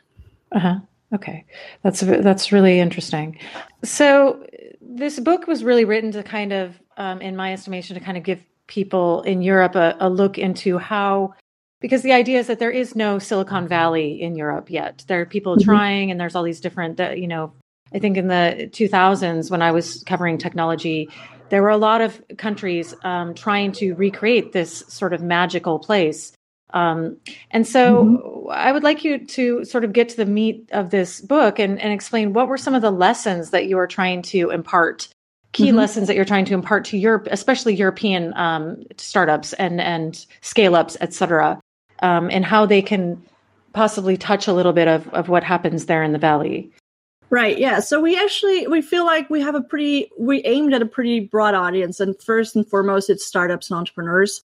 Uh 0.52 0.58
huh. 0.58 0.78
Okay, 1.12 1.44
that's 1.82 2.00
that's 2.00 2.52
really 2.52 2.78
interesting. 2.78 3.38
So 3.82 4.44
this 4.80 5.18
book 5.18 5.46
was 5.46 5.64
really 5.64 5.84
written 5.84 6.12
to 6.12 6.22
kind 6.22 6.52
of, 6.52 6.80
um, 6.96 7.20
in 7.20 7.36
my 7.36 7.52
estimation, 7.52 7.94
to 7.94 8.00
kind 8.00 8.16
of 8.16 8.22
give 8.22 8.40
people 8.66 9.22
in 9.22 9.42
Europe 9.42 9.74
a, 9.74 9.96
a, 9.98 10.08
look 10.08 10.38
into 10.38 10.78
how, 10.78 11.34
because 11.80 12.02
the 12.02 12.12
idea 12.12 12.38
is 12.38 12.46
that 12.46 12.60
there 12.60 12.70
is 12.70 12.94
no 12.94 13.18
Silicon 13.18 13.66
Valley 13.66 14.20
in 14.20 14.36
Europe 14.36 14.70
yet. 14.70 15.04
There 15.08 15.20
are 15.20 15.26
people 15.26 15.56
mm-hmm. 15.56 15.64
trying, 15.64 16.10
and 16.10 16.20
there's 16.20 16.36
all 16.36 16.44
these 16.44 16.60
different, 16.60 17.00
uh, 17.00 17.10
you 17.10 17.26
know, 17.26 17.52
I 17.92 17.98
think 17.98 18.16
in 18.16 18.28
the 18.28 18.70
2000s, 18.72 19.50
when 19.50 19.62
I 19.62 19.72
was 19.72 20.04
covering 20.04 20.38
technology, 20.38 21.08
there 21.50 21.62
were 21.62 21.70
a 21.70 21.76
lot 21.76 22.00
of 22.00 22.22
countries 22.38 22.94
um, 23.04 23.34
trying 23.34 23.72
to 23.72 23.94
recreate 23.94 24.52
this 24.52 24.78
sort 24.88 25.12
of 25.12 25.20
magical 25.22 25.78
place. 25.78 26.32
Um, 26.72 27.16
and 27.50 27.66
so 27.66 28.04
mm-hmm. 28.04 28.50
I 28.50 28.70
would 28.70 28.84
like 28.84 29.04
you 29.04 29.18
to 29.26 29.64
sort 29.64 29.84
of 29.84 29.92
get 29.92 30.08
to 30.10 30.16
the 30.16 30.26
meat 30.26 30.68
of 30.72 30.90
this 30.90 31.20
book 31.20 31.58
and, 31.58 31.80
and 31.80 31.92
explain 31.92 32.32
what 32.32 32.46
were 32.46 32.56
some 32.56 32.76
of 32.76 32.82
the 32.82 32.92
lessons 32.92 33.50
that 33.50 33.66
you 33.66 33.76
are 33.78 33.88
trying 33.88 34.22
to 34.22 34.50
impart, 34.50 35.08
key 35.52 35.68
mm-hmm. 35.68 35.78
lessons 35.78 36.06
that 36.06 36.14
you're 36.14 36.24
trying 36.24 36.44
to 36.44 36.54
impart 36.54 36.84
to 36.86 36.96
Europe, 36.96 37.26
especially 37.30 37.74
European 37.74 38.32
um, 38.36 38.84
startups 38.96 39.52
and, 39.54 39.80
and 39.80 40.24
scale 40.42 40.76
ups, 40.76 40.96
et 41.00 41.12
cetera, 41.12 41.60
um, 42.02 42.30
and 42.30 42.44
how 42.44 42.66
they 42.66 42.82
can 42.82 43.20
possibly 43.72 44.16
touch 44.16 44.46
a 44.46 44.52
little 44.52 44.72
bit 44.72 44.86
of, 44.86 45.08
of 45.08 45.28
what 45.28 45.42
happens 45.42 45.86
there 45.86 46.04
in 46.04 46.12
the 46.12 46.18
Valley. 46.18 46.70
Right. 47.30 47.56
Yeah. 47.58 47.78
So 47.78 48.00
we 48.00 48.20
actually 48.20 48.66
we 48.66 48.82
feel 48.82 49.06
like 49.06 49.30
we 49.30 49.40
have 49.40 49.54
a 49.54 49.60
pretty 49.60 50.10
we 50.18 50.42
aimed 50.42 50.74
at 50.74 50.82
a 50.82 50.86
pretty 50.86 51.20
broad 51.20 51.54
audience, 51.54 52.00
and 52.00 52.20
first 52.20 52.56
and 52.56 52.66
foremost, 52.66 53.08
it's 53.08 53.24
startups 53.24 53.70
and 53.70 53.78
entrepreneurs. 53.78 54.42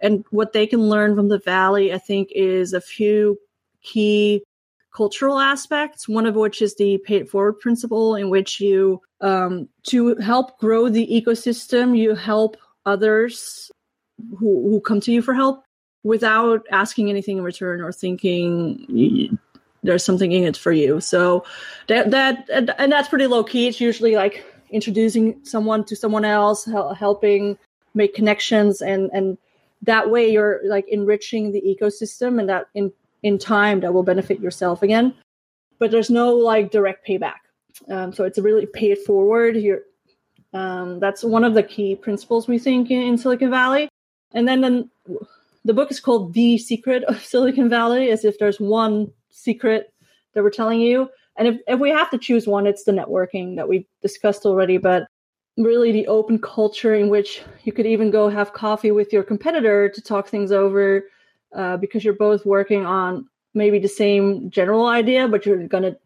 And 0.00 0.24
what 0.30 0.52
they 0.52 0.66
can 0.66 0.90
learn 0.90 1.16
from 1.16 1.28
the 1.28 1.38
Valley, 1.38 1.94
I 1.94 1.98
think, 1.98 2.28
is 2.34 2.74
a 2.74 2.80
few 2.82 3.38
key 3.82 4.44
cultural 4.94 5.38
aspects. 5.38 6.06
One 6.06 6.26
of 6.26 6.34
which 6.34 6.60
is 6.60 6.74
the 6.76 6.98
pay 6.98 7.16
it 7.16 7.30
forward 7.30 7.54
principle, 7.54 8.14
in 8.14 8.28
which 8.28 8.60
you 8.60 9.00
um, 9.22 9.70
to 9.84 10.16
help 10.16 10.58
grow 10.58 10.90
the 10.90 11.06
ecosystem, 11.06 11.96
you 11.96 12.14
help 12.14 12.58
others 12.84 13.70
who 14.38 14.68
who 14.68 14.80
come 14.82 15.00
to 15.00 15.12
you 15.12 15.22
for 15.22 15.32
help 15.32 15.62
without 16.04 16.66
asking 16.70 17.08
anything 17.08 17.38
in 17.38 17.44
return 17.44 17.80
or 17.80 17.92
thinking 17.92 19.38
there's 19.86 20.04
something 20.04 20.32
in 20.32 20.44
it 20.44 20.56
for 20.56 20.72
you. 20.72 21.00
So 21.00 21.44
that 21.88 22.10
that 22.10 22.48
and, 22.52 22.74
and 22.78 22.92
that's 22.92 23.08
pretty 23.08 23.26
low 23.26 23.44
key. 23.44 23.68
It's 23.68 23.80
usually 23.80 24.16
like 24.16 24.44
introducing 24.70 25.44
someone 25.44 25.84
to 25.84 25.96
someone 25.96 26.24
else, 26.24 26.68
helping 26.98 27.58
make 27.94 28.14
connections, 28.14 28.82
and 28.82 29.10
and 29.12 29.38
that 29.82 30.10
way 30.10 30.30
you're 30.30 30.60
like 30.64 30.86
enriching 30.88 31.52
the 31.52 31.62
ecosystem, 31.62 32.38
and 32.38 32.48
that 32.48 32.66
in 32.74 32.92
in 33.22 33.38
time 33.38 33.80
that 33.80 33.94
will 33.94 34.02
benefit 34.02 34.40
yourself 34.40 34.82
again. 34.82 35.14
But 35.78 35.90
there's 35.90 36.10
no 36.10 36.34
like 36.34 36.70
direct 36.70 37.06
payback. 37.06 37.40
Um, 37.88 38.12
so 38.12 38.24
it's 38.24 38.38
really 38.38 38.66
pay 38.66 38.92
it 38.92 39.04
forward 39.04 39.56
here. 39.56 39.82
Um, 40.52 41.00
that's 41.00 41.22
one 41.22 41.44
of 41.44 41.54
the 41.54 41.62
key 41.62 41.94
principles 41.96 42.48
we 42.48 42.58
think 42.58 42.90
in, 42.90 43.02
in 43.02 43.18
Silicon 43.18 43.50
Valley. 43.50 43.88
And 44.32 44.48
then, 44.48 44.60
then 44.62 44.90
the 45.64 45.74
book 45.74 45.90
is 45.90 46.00
called 46.00 46.32
The 46.32 46.56
Secret 46.56 47.04
of 47.04 47.22
Silicon 47.22 47.68
Valley, 47.68 48.10
as 48.10 48.24
if 48.24 48.38
there's 48.38 48.58
one 48.58 49.12
secret 49.36 49.92
that 50.34 50.42
we're 50.42 50.50
telling 50.50 50.80
you. 50.80 51.08
And 51.36 51.48
if, 51.48 51.60
if 51.66 51.78
we 51.80 51.90
have 51.90 52.10
to 52.10 52.18
choose 52.18 52.46
one, 52.46 52.66
it's 52.66 52.84
the 52.84 52.92
networking 52.92 53.56
that 53.56 53.68
we 53.68 53.86
discussed 54.02 54.46
already, 54.46 54.78
but 54.78 55.06
really 55.56 55.92
the 55.92 56.06
open 56.06 56.38
culture 56.38 56.94
in 56.94 57.08
which 57.08 57.42
you 57.64 57.72
could 57.72 57.86
even 57.86 58.10
go 58.10 58.28
have 58.28 58.52
coffee 58.52 58.90
with 58.90 59.12
your 59.12 59.22
competitor 59.22 59.88
to 59.88 60.02
talk 60.02 60.28
things 60.28 60.52
over 60.52 61.04
uh, 61.54 61.76
because 61.76 62.04
you're 62.04 62.14
both 62.14 62.44
working 62.44 62.84
on 62.84 63.26
maybe 63.54 63.78
the 63.78 63.88
same 63.88 64.50
general 64.50 64.86
idea, 64.86 65.28
but 65.28 65.46
you're 65.46 65.66
going 65.66 65.82
to 65.82 65.96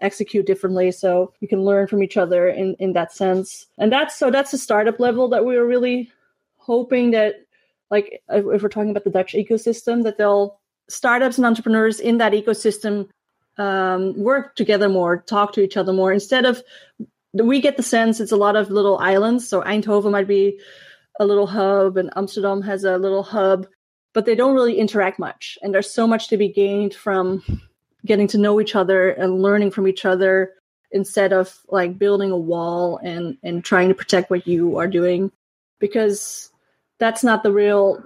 execute 0.00 0.46
differently 0.46 0.90
so 0.90 1.32
you 1.40 1.48
can 1.48 1.62
learn 1.64 1.86
from 1.86 2.02
each 2.02 2.18
other 2.18 2.48
in 2.48 2.74
in 2.78 2.92
that 2.92 3.14
sense 3.14 3.66
and 3.78 3.90
that's 3.90 4.14
so 4.14 4.30
that's 4.30 4.50
the 4.50 4.58
startup 4.58 5.00
level 5.00 5.26
that 5.26 5.46
we 5.46 5.56
were 5.56 5.66
really 5.66 6.12
hoping 6.58 7.12
that 7.12 7.36
like 7.90 8.22
if 8.28 8.62
we're 8.62 8.68
talking 8.68 8.90
about 8.90 9.04
the 9.04 9.10
dutch 9.10 9.32
ecosystem 9.32 10.02
that 10.02 10.18
they'll 10.18 10.60
startups 10.88 11.36
and 11.36 11.46
entrepreneurs 11.46 12.00
in 12.00 12.18
that 12.18 12.32
ecosystem 12.32 13.08
um, 13.58 14.16
work 14.16 14.54
together 14.54 14.88
more, 14.88 15.18
talk 15.18 15.52
to 15.54 15.62
each 15.62 15.76
other 15.76 15.92
more. 15.92 16.12
Instead 16.12 16.44
of, 16.44 16.62
we 17.32 17.60
get 17.60 17.76
the 17.76 17.82
sense 17.82 18.20
it's 18.20 18.32
a 18.32 18.36
lot 18.36 18.56
of 18.56 18.70
little 18.70 18.98
islands. 18.98 19.48
So 19.48 19.62
Eindhoven 19.62 20.12
might 20.12 20.28
be 20.28 20.58
a 21.18 21.26
little 21.26 21.46
hub, 21.46 21.96
and 21.96 22.10
Amsterdam 22.16 22.62
has 22.62 22.84
a 22.84 22.98
little 22.98 23.22
hub, 23.22 23.66
but 24.12 24.26
they 24.26 24.34
don't 24.34 24.54
really 24.54 24.78
interact 24.78 25.18
much. 25.18 25.58
And 25.62 25.72
there's 25.72 25.90
so 25.90 26.06
much 26.06 26.28
to 26.28 26.36
be 26.36 26.48
gained 26.48 26.94
from 26.94 27.42
getting 28.04 28.28
to 28.28 28.38
know 28.38 28.60
each 28.60 28.76
other 28.76 29.10
and 29.10 29.42
learning 29.42 29.70
from 29.70 29.88
each 29.88 30.04
other 30.04 30.52
instead 30.92 31.32
of 31.32 31.58
like 31.68 31.98
building 31.98 32.30
a 32.30 32.36
wall 32.36 32.98
and 33.02 33.36
and 33.42 33.64
trying 33.64 33.88
to 33.88 33.94
protect 33.94 34.30
what 34.30 34.46
you 34.46 34.78
are 34.78 34.86
doing 34.86 35.32
because 35.80 36.50
that's 36.98 37.24
not 37.24 37.42
the 37.42 37.52
real 37.52 38.02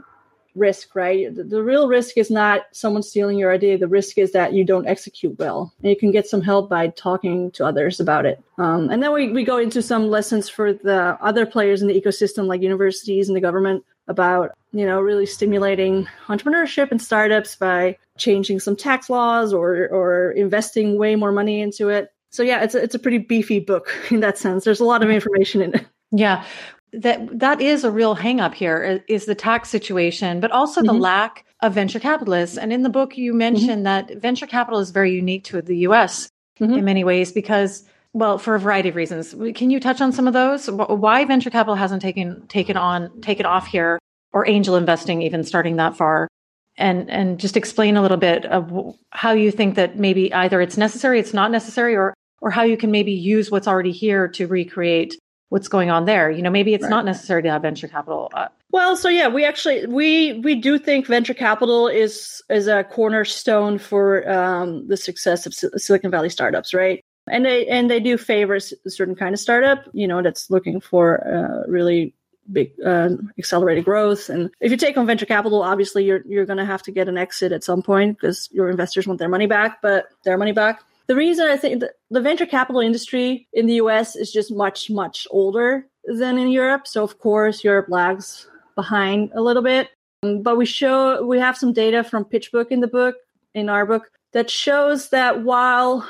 risk, 0.61 0.95
right? 0.95 1.35
The, 1.35 1.43
the, 1.43 1.62
real 1.62 1.88
risk 1.88 2.17
is 2.17 2.31
not 2.31 2.67
someone 2.73 3.02
stealing 3.02 3.38
your 3.38 3.52
idea. 3.52 3.79
The 3.79 3.88
risk 3.88 4.19
is 4.19 4.33
that 4.33 4.52
you 4.52 4.62
don't 4.62 4.87
execute 4.87 5.38
well. 5.38 5.73
And 5.81 5.90
you 5.90 5.97
can 5.97 6.12
get 6.12 6.29
some 6.29 6.43
help 6.43 6.69
by 6.69 6.88
talking 6.88 7.50
to 7.52 7.64
others 7.64 7.99
about 7.99 8.26
it. 8.26 8.43
Um, 8.59 8.90
and 8.90 9.02
then 9.02 9.12
we, 9.12 9.33
we 9.33 9.43
go 9.43 9.57
into 9.57 9.83
some 9.83 10.09
lessons 10.09 10.49
for 10.49 10.73
the 10.73 11.19
other 11.21 11.47
players 11.47 11.83
in 11.83 11.88
the 11.88 12.00
ecosystem, 12.00 12.47
like 12.47 12.61
universities 12.62 13.29
and 13.29 13.37
the 13.37 13.40
government, 13.40 13.85
about 14.09 14.50
you 14.73 14.85
know 14.85 15.00
really 15.00 15.26
stimulating 15.26 16.07
entrepreneurship 16.26 16.90
and 16.90 17.00
startups 17.00 17.55
by 17.55 17.97
changing 18.19 18.59
some 18.59 18.75
tax 18.75 19.09
laws 19.09 19.52
or 19.52 19.88
or 19.88 20.33
investing 20.33 20.99
way 20.99 21.14
more 21.14 21.31
money 21.31 21.61
into 21.61 21.88
it. 21.88 22.12
So 22.31 22.43
yeah, 22.43 22.62
it's 22.62 22.75
a, 22.75 22.83
it's 22.83 22.95
a 22.95 22.99
pretty 22.99 23.19
beefy 23.19 23.61
book 23.61 23.95
in 24.11 24.21
that 24.21 24.37
sense. 24.37 24.64
There's 24.64 24.81
a 24.81 24.85
lot 24.85 25.05
of 25.05 25.11
information 25.11 25.62
in 25.62 25.75
it. 25.75 25.87
Yeah 26.11 26.45
that 26.92 27.38
that 27.38 27.61
is 27.61 27.85
a 27.85 27.90
real 27.90 28.16
hangup 28.16 28.54
here 28.54 29.02
is 29.09 29.26
the 29.26 29.35
tax 29.35 29.68
situation, 29.68 30.40
but 30.40 30.50
also 30.50 30.80
mm-hmm. 30.80 30.88
the 30.88 31.00
lack 31.00 31.44
of 31.61 31.75
venture 31.75 32.00
capitalists. 32.00 32.56
And 32.56 32.73
in 32.73 32.82
the 32.82 32.88
book, 32.88 33.16
you 33.16 33.32
mentioned 33.32 33.85
mm-hmm. 33.87 34.09
that 34.09 34.16
venture 34.20 34.47
capital 34.47 34.80
is 34.80 34.90
very 34.90 35.12
unique 35.12 35.44
to 35.44 35.62
the 35.62 35.78
U.S. 35.78 36.28
Mm-hmm. 36.59 36.75
in 36.75 36.85
many 36.85 37.04
ways 37.04 37.32
because, 37.32 37.85
well, 38.12 38.38
for 38.38 38.54
a 38.54 38.61
variety 38.61 38.90
of 38.90 38.97
reasons. 38.97 39.35
Can 39.54 39.70
you 39.70 39.80
touch 39.80 40.00
on 40.00 40.12
some 40.12 40.26
of 40.26 40.35
those? 40.35 40.70
Why 40.70 41.25
venture 41.25 41.50
capital 41.50 41.75
hasn't 41.75 42.02
taken 42.02 42.47
taken 42.49 42.76
on 42.76 43.20
taken 43.20 43.47
off 43.47 43.66
here, 43.66 43.99
or 44.32 44.49
angel 44.49 44.76
investing 44.76 45.23
even 45.23 45.44
starting 45.44 45.76
that 45.76 45.97
far? 45.97 46.28
And 46.76 47.11
and 47.11 47.38
just 47.38 47.56
explain 47.56 47.97
a 47.97 48.02
little 48.02 48.16
bit 48.16 48.47
of 48.47 48.94
how 49.11 49.32
you 49.32 49.50
think 49.50 49.76
that 49.76 49.99
maybe 49.99 50.32
either 50.32 50.61
it's 50.61 50.76
necessary, 50.76 51.20
it's 51.20 51.35
not 51.35 51.50
necessary, 51.50 51.94
or 51.97 52.14
or 52.40 52.50
how 52.50 52.62
you 52.62 52.76
can 52.76 52.90
maybe 52.90 53.12
use 53.12 53.50
what's 53.50 53.68
already 53.68 53.92
here 53.92 54.28
to 54.28 54.47
recreate 54.47 55.18
what's 55.50 55.69
going 55.69 55.90
on 55.90 56.07
there. 56.07 56.30
You 56.30 56.42
know 56.42 56.50
maybe 56.50 56.73
it's 56.73 56.85
right. 56.85 56.90
not 56.90 57.04
necessary 57.04 57.42
to 57.42 57.50
have 57.50 57.62
venture 57.62 57.88
capital 57.88 58.30
uh, 58.33 58.49
well 58.71 58.97
so 58.97 59.09
yeah 59.09 59.28
we 59.28 59.45
actually 59.45 59.87
we 59.87 60.40
we 60.40 60.54
do 60.54 60.78
think 60.78 61.07
venture 61.07 61.35
capital 61.35 61.87
is 61.87 62.42
is 62.49 62.66
a 62.66 62.85
cornerstone 62.85 63.78
for 63.78 64.28
um, 64.30 64.88
the 64.88 64.97
success 64.97 65.45
of 65.45 65.54
silicon 65.54 66.11
valley 66.11 66.30
startups 66.30 66.73
right? 66.73 67.04
And 67.28 67.45
they 67.45 67.66
and 67.66 67.90
they 67.90 68.00
do 68.00 68.16
favor 68.16 68.54
a 68.54 68.90
certain 68.90 69.14
kind 69.14 69.35
of 69.35 69.40
startup 69.40 69.85
you 69.92 70.09
know 70.09 70.23
that's 70.23 70.50
looking 70.50 70.80
for 70.80 71.26
uh, 71.26 71.71
really 71.71 72.14
big 72.50 72.73
uh, 72.85 73.11
accelerated 73.38 73.85
growth. 73.85 74.28
And 74.28 74.50
if 74.61 74.73
you 74.73 74.76
take 74.76 74.97
on 74.97 75.07
venture 75.07 75.26
capital 75.26 75.62
obviously 75.62 76.04
you're 76.04 76.23
you're 76.26 76.47
going 76.47 76.59
to 76.59 76.64
have 76.64 76.83
to 76.85 76.92
get 76.92 77.09
an 77.09 77.19
exit 77.19 77.52
at 77.52 77.64
some 77.64 77.83
point 77.83 78.19
because 78.19 78.49
your 78.52 78.71
investors 78.71 79.07
want 79.07 79.19
their 79.19 79.28
money 79.28 79.47
back 79.47 79.83
but 79.83 80.07
their 80.25 80.38
money 80.38 80.52
back 80.52 80.83
the 81.11 81.17
reason 81.17 81.49
I 81.49 81.57
think 81.57 81.83
the 82.12 82.21
venture 82.21 82.47
capital 82.47 82.81
industry 82.81 83.49
in 83.52 83.67
the 83.67 83.75
US 83.83 84.14
is 84.14 84.31
just 84.31 84.55
much, 84.55 84.88
much 84.88 85.26
older 85.33 85.85
than 86.05 86.38
in 86.38 86.52
Europe. 86.52 86.87
So, 86.87 87.02
of 87.02 87.19
course, 87.19 87.64
Europe 87.64 87.87
lags 87.88 88.47
behind 88.76 89.33
a 89.35 89.43
little 89.43 89.64
bit. 89.64 89.88
But 90.23 90.57
we 90.57 90.67
show, 90.67 91.26
we 91.26 91.40
have 91.40 91.57
some 91.57 91.73
data 91.73 92.05
from 92.05 92.26
PitchBook 92.26 92.69
in 92.71 92.79
the 92.79 92.87
book, 92.87 93.17
in 93.55 93.69
our 93.69 93.85
book, 93.87 94.09
that 94.35 94.49
shows 94.50 95.09
that 95.09 95.43
while 95.43 96.09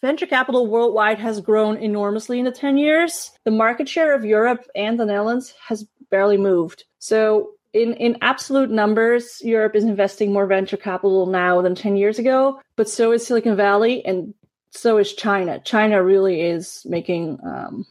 venture 0.00 0.24
capital 0.26 0.66
worldwide 0.66 1.18
has 1.18 1.42
grown 1.42 1.76
enormously 1.76 2.38
in 2.38 2.46
the 2.46 2.50
10 2.50 2.78
years, 2.78 3.30
the 3.44 3.50
market 3.50 3.86
share 3.86 4.14
of 4.14 4.24
Europe 4.24 4.66
and 4.74 4.98
the 4.98 5.04
Netherlands 5.04 5.52
has 5.68 5.86
barely 6.10 6.38
moved. 6.38 6.84
So, 7.00 7.50
in, 7.74 7.94
in 7.94 8.16
absolute 8.22 8.70
numbers, 8.70 9.40
Europe 9.42 9.76
is 9.76 9.84
investing 9.84 10.32
more 10.32 10.46
venture 10.46 10.76
capital 10.76 11.26
now 11.26 11.60
than 11.60 11.74
10 11.74 11.96
years 11.96 12.18
ago, 12.18 12.60
but 12.76 12.88
so 12.88 13.12
is 13.12 13.26
Silicon 13.26 13.56
Valley. 13.56 14.04
And 14.04 14.34
so 14.70 14.98
is 14.98 15.12
China. 15.12 15.60
China 15.60 16.02
really 16.02 16.40
is 16.40 16.82
making 16.84 17.38
um, 17.44 17.86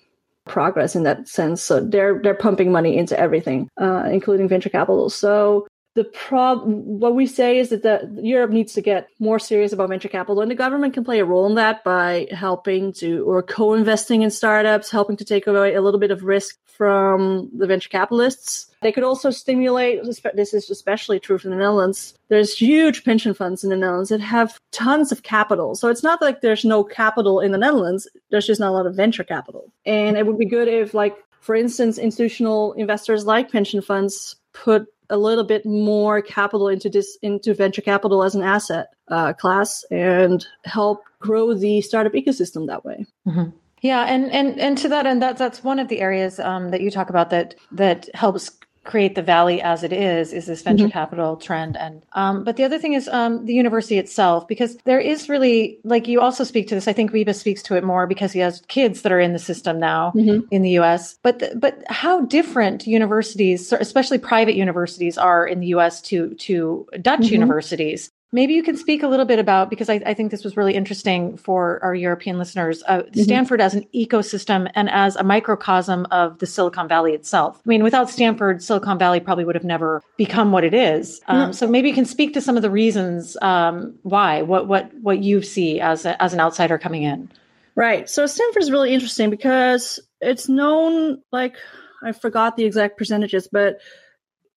progress 0.45 0.95
in 0.95 1.03
that 1.03 1.27
sense. 1.27 1.61
So 1.61 1.79
they're 1.79 2.21
they're 2.21 2.33
pumping 2.35 2.71
money 2.71 2.97
into 2.97 3.19
everything, 3.19 3.69
uh, 3.79 4.07
including 4.11 4.47
venture 4.47 4.69
capital. 4.69 5.09
So 5.09 5.67
the 5.97 6.03
prob 6.03 6.61
what 6.63 7.15
we 7.15 7.25
say 7.25 7.57
is 7.57 7.69
that 7.69 7.81
the 7.81 8.07
Europe 8.21 8.51
needs 8.51 8.73
to 8.73 8.81
get 8.81 9.09
more 9.17 9.39
serious 9.39 9.73
about 9.73 9.89
venture 9.89 10.07
capital, 10.07 10.41
and 10.41 10.51
the 10.51 10.55
government 10.55 10.93
can 10.93 11.03
play 11.03 11.19
a 11.19 11.25
role 11.25 11.47
in 11.47 11.55
that 11.55 11.83
by 11.83 12.27
helping 12.29 12.93
to 12.93 13.25
or 13.25 13.41
co-investing 13.41 14.21
in 14.21 14.29
startups, 14.29 14.91
helping 14.91 15.17
to 15.17 15.25
take 15.25 15.47
away 15.47 15.73
a 15.73 15.81
little 15.81 15.99
bit 15.99 16.11
of 16.11 16.23
risk 16.23 16.59
from 16.65 17.49
the 17.57 17.65
venture 17.65 17.89
capitalists. 17.89 18.67
They 18.83 18.91
could 18.91 19.03
also 19.03 19.31
stimulate. 19.31 20.03
This 20.03 20.53
is 20.53 20.69
especially 20.69 21.19
true 21.19 21.39
for 21.39 21.49
the 21.49 21.55
Netherlands. 21.55 22.13
There's 22.27 22.55
huge 22.55 23.03
pension 23.03 23.33
funds 23.33 23.63
in 23.63 23.71
the 23.71 23.75
Netherlands 23.75 24.09
that 24.09 24.21
have 24.21 24.59
tons 24.71 25.11
of 25.11 25.23
capital. 25.23 25.73
So 25.73 25.87
it's 25.87 26.03
not 26.03 26.21
like 26.21 26.41
there's 26.41 26.63
no 26.63 26.83
capital 26.83 27.39
in 27.39 27.51
the 27.51 27.57
Netherlands. 27.57 28.07
There's 28.29 28.45
just 28.45 28.59
not 28.59 28.69
a 28.69 28.77
lot 28.77 28.85
of 28.85 28.93
venture 28.93 29.23
capital, 29.23 29.73
and 29.83 30.15
it 30.15 30.27
would 30.27 30.37
be 30.37 30.45
good 30.45 30.67
if, 30.67 30.93
like, 30.93 31.17
for 31.39 31.55
instance, 31.55 31.97
institutional 31.97 32.73
investors 32.73 33.25
like 33.25 33.51
pension 33.51 33.81
funds 33.81 34.35
put 34.53 34.87
a 35.09 35.17
little 35.17 35.43
bit 35.43 35.65
more 35.65 36.21
capital 36.21 36.67
into 36.67 36.89
this 36.89 37.17
into 37.21 37.53
venture 37.53 37.81
capital 37.81 38.23
as 38.23 38.35
an 38.35 38.43
asset 38.43 38.87
uh, 39.09 39.33
class 39.33 39.83
and 39.91 40.45
help 40.65 41.03
grow 41.19 41.53
the 41.53 41.81
startup 41.81 42.13
ecosystem 42.13 42.67
that 42.67 42.85
way. 42.85 43.05
Mm-hmm. 43.27 43.49
Yeah, 43.81 44.05
and 44.05 44.31
and 44.31 44.59
and 44.59 44.77
to 44.79 44.89
that 44.89 45.05
end, 45.05 45.21
that's 45.21 45.39
that's 45.39 45.63
one 45.63 45.79
of 45.79 45.87
the 45.87 46.01
areas 46.01 46.39
um, 46.39 46.71
that 46.71 46.81
you 46.81 46.89
talk 46.89 47.09
about 47.09 47.29
that 47.29 47.55
that 47.71 48.09
helps 48.15 48.51
create 48.87 49.15
the 49.15 49.21
valley 49.21 49.61
as 49.61 49.83
it 49.83 49.91
is 49.91 50.33
is 50.33 50.45
this 50.47 50.61
venture 50.61 50.85
mm-hmm. 50.85 50.91
capital 50.91 51.35
trend 51.35 51.77
and 51.77 52.01
um, 52.13 52.43
but 52.43 52.55
the 52.55 52.63
other 52.63 52.79
thing 52.79 52.93
is 52.93 53.07
um, 53.09 53.45
the 53.45 53.53
university 53.53 53.97
itself 53.99 54.47
because 54.47 54.77
there 54.85 54.99
is 54.99 55.29
really 55.29 55.77
like 55.83 56.07
you 56.07 56.21
also 56.21 56.43
speak 56.43 56.67
to 56.67 56.73
this 56.73 56.87
i 56.87 56.93
think 56.93 57.11
Wiebe 57.11 57.35
speaks 57.35 57.61
to 57.61 57.75
it 57.75 57.83
more 57.83 58.07
because 58.07 58.31
he 58.31 58.39
has 58.39 58.61
kids 58.69 59.01
that 59.01 59.11
are 59.11 59.19
in 59.19 59.33
the 59.33 59.39
system 59.39 59.79
now 59.79 60.13
mm-hmm. 60.15 60.39
in 60.51 60.61
the 60.61 60.71
us 60.71 61.19
but 61.21 61.39
the, 61.39 61.53
but 61.55 61.83
how 61.89 62.21
different 62.21 62.87
universities 62.87 63.71
especially 63.73 64.17
private 64.17 64.55
universities 64.55 65.17
are 65.17 65.45
in 65.45 65.59
the 65.59 65.67
us 65.67 66.01
to 66.01 66.33
to 66.35 66.87
dutch 67.01 67.19
mm-hmm. 67.19 67.33
universities 67.33 68.09
Maybe 68.33 68.53
you 68.53 68.63
can 68.63 68.75
speak 68.75 69.03
a 69.03 69.07
little 69.07 69.25
bit 69.25 69.39
about 69.39 69.69
because 69.69 69.89
I, 69.89 70.01
I, 70.05 70.13
think 70.13 70.31
this 70.31 70.43
was 70.43 70.57
really 70.57 70.75
interesting 70.75 71.37
for 71.37 71.79
our 71.81 71.95
European 71.95 72.37
listeners. 72.37 72.83
Uh, 72.85 73.03
mm-hmm. 73.03 73.21
Stanford 73.21 73.61
as 73.61 73.73
an 73.73 73.85
ecosystem 73.95 74.69
and 74.75 74.89
as 74.89 75.15
a 75.15 75.23
microcosm 75.23 76.05
of 76.11 76.39
the 76.39 76.45
Silicon 76.45 76.89
Valley 76.89 77.13
itself. 77.13 77.61
I 77.65 77.69
mean, 77.69 77.83
without 77.83 78.09
Stanford, 78.09 78.61
Silicon 78.61 78.99
Valley 78.99 79.21
probably 79.21 79.45
would 79.45 79.55
have 79.55 79.63
never 79.63 80.03
become 80.17 80.51
what 80.51 80.65
it 80.65 80.73
is. 80.73 81.21
Um. 81.27 81.53
So 81.53 81.67
maybe 81.67 81.87
you 81.87 81.95
can 81.95 82.05
speak 82.05 82.33
to 82.33 82.41
some 82.41 82.57
of 82.57 82.63
the 82.63 82.69
reasons 82.69 83.37
um, 83.41 83.97
why, 84.03 84.41
what 84.41 84.67
what 84.67 84.91
what 85.01 85.19
you 85.19 85.41
see 85.41 85.79
as 85.79 86.05
a, 86.05 86.21
as 86.21 86.33
an 86.33 86.41
outsider 86.41 86.77
coming 86.77 87.03
in. 87.03 87.31
Right. 87.75 88.09
So 88.09 88.25
Stanford 88.25 88.63
is 88.63 88.71
really 88.71 88.93
interesting 88.93 89.29
because 89.29 89.99
it's 90.19 90.49
known 90.49 91.21
like 91.31 91.55
I 92.03 92.11
forgot 92.11 92.57
the 92.57 92.65
exact 92.65 92.97
percentages, 92.97 93.47
but 93.49 93.77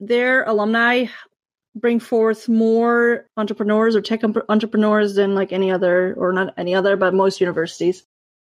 their 0.00 0.44
alumni 0.44 1.06
bring 1.74 2.00
forth 2.00 2.48
more 2.48 3.26
entrepreneurs 3.36 3.94
or 3.94 4.00
tech 4.00 4.22
entrepreneurs 4.48 5.14
than 5.14 5.34
like 5.34 5.52
any 5.52 5.70
other 5.70 6.14
or 6.14 6.32
not 6.32 6.54
any 6.56 6.74
other 6.74 6.96
but 6.96 7.14
most 7.14 7.40
universities. 7.40 8.04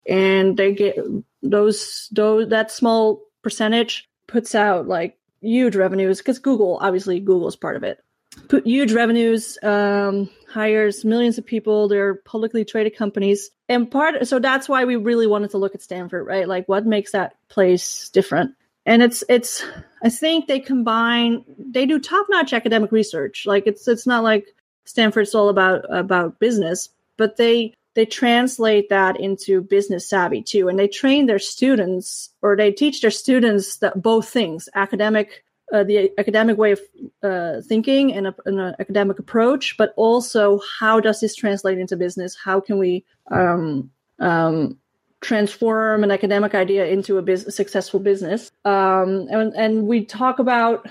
And 0.07 0.57
they 0.57 0.73
get 0.73 0.97
those 1.43 2.09
those 2.11 2.49
that 2.49 2.71
small 2.71 3.21
percentage 3.43 4.09
puts 4.27 4.55
out 4.55 4.87
like 4.87 5.17
huge 5.41 5.75
revenues 5.75 6.19
because 6.19 6.39
google 6.39 6.77
obviously 6.81 7.19
google's 7.19 7.55
part 7.55 7.75
of 7.75 7.83
it. 7.83 7.99
Put 8.47 8.65
huge 8.65 8.93
revenues 8.93 9.57
um, 9.61 10.29
hires 10.47 11.03
millions 11.03 11.37
of 11.37 11.45
people. 11.45 11.89
They're 11.89 12.15
publicly 12.15 12.63
traded 12.63 12.95
companies. 12.95 13.49
And 13.67 13.91
part 13.91 14.27
so 14.27 14.39
that's 14.39 14.69
why 14.69 14.85
we 14.85 14.95
really 14.95 15.27
wanted 15.27 15.51
to 15.51 15.57
look 15.57 15.75
at 15.75 15.81
stanford 15.81 16.25
right? 16.25 16.47
Like 16.47 16.67
what 16.67 16.85
makes 16.85 17.11
that 17.11 17.35
place 17.49 18.09
different 18.09 18.55
and 18.85 19.01
it's 19.01 19.23
it's 19.29 19.63
i 20.03 20.09
think 20.09 20.47
they 20.47 20.59
combine 20.59 21.43
they 21.57 21.85
do 21.85 22.00
top-notch 22.00 22.53
academic 22.53 22.91
research. 22.91 23.45
Like 23.45 23.67
it's 23.67 23.88
it's 23.88 24.07
not 24.07 24.23
like 24.23 24.47
stanford's 24.85 25.35
all 25.35 25.50
about 25.50 25.85
about 25.89 26.39
business 26.39 26.89
but 27.17 27.38
they 27.38 27.73
they 27.93 28.05
translate 28.05 28.89
that 28.89 29.19
into 29.19 29.61
business 29.61 30.07
savvy 30.07 30.41
too. 30.41 30.69
And 30.69 30.79
they 30.79 30.88
train 30.88 31.25
their 31.25 31.39
students 31.39 32.29
or 32.41 32.55
they 32.55 32.71
teach 32.71 33.01
their 33.01 33.11
students 33.11 33.77
that 33.77 34.01
both 34.01 34.29
things 34.29 34.69
academic 34.75 35.43
uh, 35.73 35.85
the 35.85 36.11
academic 36.17 36.57
way 36.57 36.73
of 36.73 36.81
uh, 37.23 37.61
thinking 37.61 38.13
and, 38.13 38.27
a, 38.27 38.35
and 38.45 38.59
an 38.59 38.75
academic 38.79 39.19
approach 39.19 39.77
but 39.77 39.93
also 39.95 40.59
how 40.79 41.00
does 41.00 41.21
this 41.21 41.35
translate 41.35 41.77
into 41.77 41.95
business? 41.95 42.35
How 42.35 42.59
can 42.59 42.77
we 42.77 43.05
um, 43.29 43.89
um, 44.19 44.77
transform 45.21 46.03
an 46.03 46.11
academic 46.11 46.55
idea 46.55 46.85
into 46.87 47.17
a, 47.17 47.23
a 47.23 47.37
successful 47.37 47.99
business. 47.99 48.51
Um, 48.65 49.27
and, 49.29 49.53
and 49.55 49.87
we 49.87 50.03
talk 50.03 50.39
about 50.39 50.89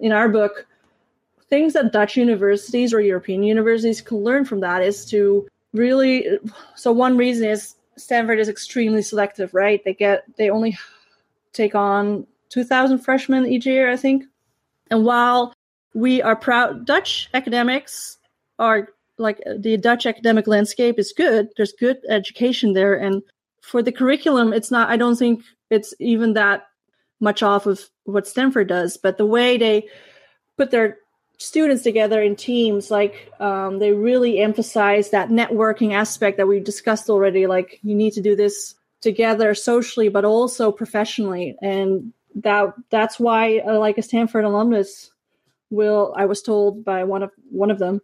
in 0.00 0.12
our 0.12 0.28
book 0.28 0.66
things 1.48 1.72
that 1.72 1.92
Dutch 1.92 2.16
universities 2.16 2.92
or 2.92 3.00
European 3.00 3.42
universities 3.42 4.00
can 4.00 4.18
learn 4.18 4.44
from 4.44 4.60
that 4.60 4.82
is 4.82 5.04
to 5.06 5.48
really. 5.72 6.38
So 6.74 6.92
one 6.92 7.16
reason 7.16 7.48
is 7.48 7.74
Stanford 7.96 8.38
is 8.38 8.48
extremely 8.48 9.02
selective, 9.02 9.52
right? 9.54 9.82
They 9.84 9.94
get 9.94 10.24
they 10.36 10.50
only 10.50 10.78
take 11.52 11.74
on 11.74 12.26
two 12.48 12.64
thousand 12.64 12.98
freshmen 13.00 13.46
each 13.46 13.66
year, 13.66 13.90
I 13.90 13.96
think. 13.96 14.24
And 14.90 15.04
while 15.04 15.52
we 15.94 16.22
are 16.22 16.36
proud, 16.36 16.86
Dutch 16.86 17.28
academics 17.34 18.18
are 18.58 18.88
like 19.18 19.40
the 19.58 19.76
Dutch 19.76 20.06
academic 20.06 20.46
landscape 20.46 20.98
is 20.98 21.12
good. 21.12 21.48
There's 21.56 21.72
good 21.72 21.98
education 22.08 22.72
there, 22.72 22.94
and 22.94 23.22
for 23.60 23.82
the 23.82 23.92
curriculum, 23.92 24.52
it's 24.52 24.70
not, 24.70 24.88
I 24.88 24.96
don't 24.96 25.16
think 25.16 25.42
it's 25.70 25.94
even 26.00 26.34
that 26.34 26.66
much 27.20 27.42
off 27.42 27.66
of 27.66 27.88
what 28.04 28.26
Stanford 28.26 28.68
does, 28.68 28.96
but 28.96 29.18
the 29.18 29.26
way 29.26 29.58
they 29.58 29.88
put 30.56 30.70
their 30.70 30.98
students 31.38 31.82
together 31.82 32.22
in 32.22 32.36
teams, 32.36 32.90
like 32.90 33.32
um, 33.40 33.78
they 33.78 33.92
really 33.92 34.40
emphasize 34.40 35.10
that 35.10 35.30
networking 35.30 35.92
aspect 35.92 36.36
that 36.36 36.48
we 36.48 36.60
discussed 36.60 37.08
already. 37.08 37.46
Like 37.46 37.78
you 37.82 37.94
need 37.94 38.12
to 38.14 38.20
do 38.20 38.36
this 38.36 38.74
together 39.00 39.54
socially, 39.54 40.08
but 40.08 40.24
also 40.24 40.70
professionally. 40.70 41.56
And 41.62 42.12
that 42.36 42.74
that's 42.90 43.18
why, 43.18 43.58
uh, 43.58 43.78
like 43.78 43.98
a 43.98 44.02
Stanford 44.02 44.44
alumnus, 44.44 45.10
will 45.70 46.12
I 46.16 46.26
was 46.26 46.42
told 46.42 46.84
by 46.84 47.04
one 47.04 47.22
of 47.22 47.30
one 47.50 47.70
of 47.70 47.78
them 47.78 48.00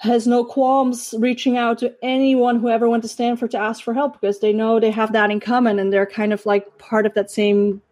has 0.00 0.26
no 0.26 0.42
qualms 0.42 1.14
reaching 1.18 1.58
out 1.58 1.78
to 1.78 1.94
anyone 2.02 2.58
who 2.58 2.70
ever 2.70 2.88
went 2.88 3.02
to 3.02 3.08
Stanford 3.08 3.50
to 3.50 3.58
ask 3.58 3.84
for 3.84 3.92
help 3.92 4.18
because 4.18 4.40
they 4.40 4.50
know 4.50 4.80
they 4.80 4.90
have 4.90 5.12
that 5.12 5.30
in 5.30 5.40
common 5.40 5.78
and 5.78 5.92
they're 5.92 6.06
kind 6.06 6.32
of 6.32 6.44
like 6.46 6.78
part 6.78 7.04
of 7.04 7.12
that 7.12 7.30
same 7.30 7.82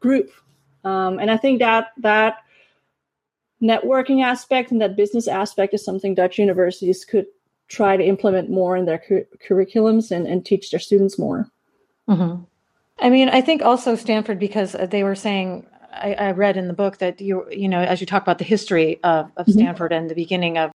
group. 0.00 0.30
Um, 0.84 1.18
and 1.18 1.30
I 1.30 1.36
think 1.36 1.58
that 1.58 1.88
that 1.98 2.38
networking 3.62 4.24
aspect 4.24 4.70
and 4.70 4.80
that 4.80 4.96
business 4.96 5.28
aspect 5.28 5.74
is 5.74 5.84
something 5.84 6.14
Dutch 6.14 6.38
universities 6.38 7.04
could 7.04 7.26
try 7.68 7.94
to 7.94 8.02
implement 8.02 8.48
more 8.48 8.74
in 8.74 8.86
their 8.86 8.98
cu- 8.98 9.26
curriculums 9.46 10.10
and, 10.10 10.26
and 10.26 10.46
teach 10.46 10.70
their 10.70 10.80
students 10.80 11.18
more. 11.18 11.46
Mm-hmm. 12.08 12.42
I 13.00 13.10
mean, 13.10 13.28
I 13.28 13.42
think 13.42 13.60
also 13.60 13.96
Stanford 13.96 14.38
because 14.38 14.74
they 14.88 15.02
were 15.02 15.14
saying 15.14 15.66
I, 15.92 16.14
I, 16.14 16.30
read 16.30 16.56
in 16.56 16.68
the 16.68 16.74
book 16.74 16.98
that 16.98 17.20
you 17.20 17.46
you 17.50 17.68
know 17.68 17.80
as 17.80 18.00
you 18.00 18.06
talk 18.06 18.22
about 18.22 18.38
the 18.38 18.44
history 18.44 18.98
of, 19.02 19.30
of 19.36 19.46
mm-hmm. 19.46 19.58
Stanford 19.58 19.92
and 19.92 20.08
the 20.08 20.14
beginning 20.14 20.56
of 20.56 20.70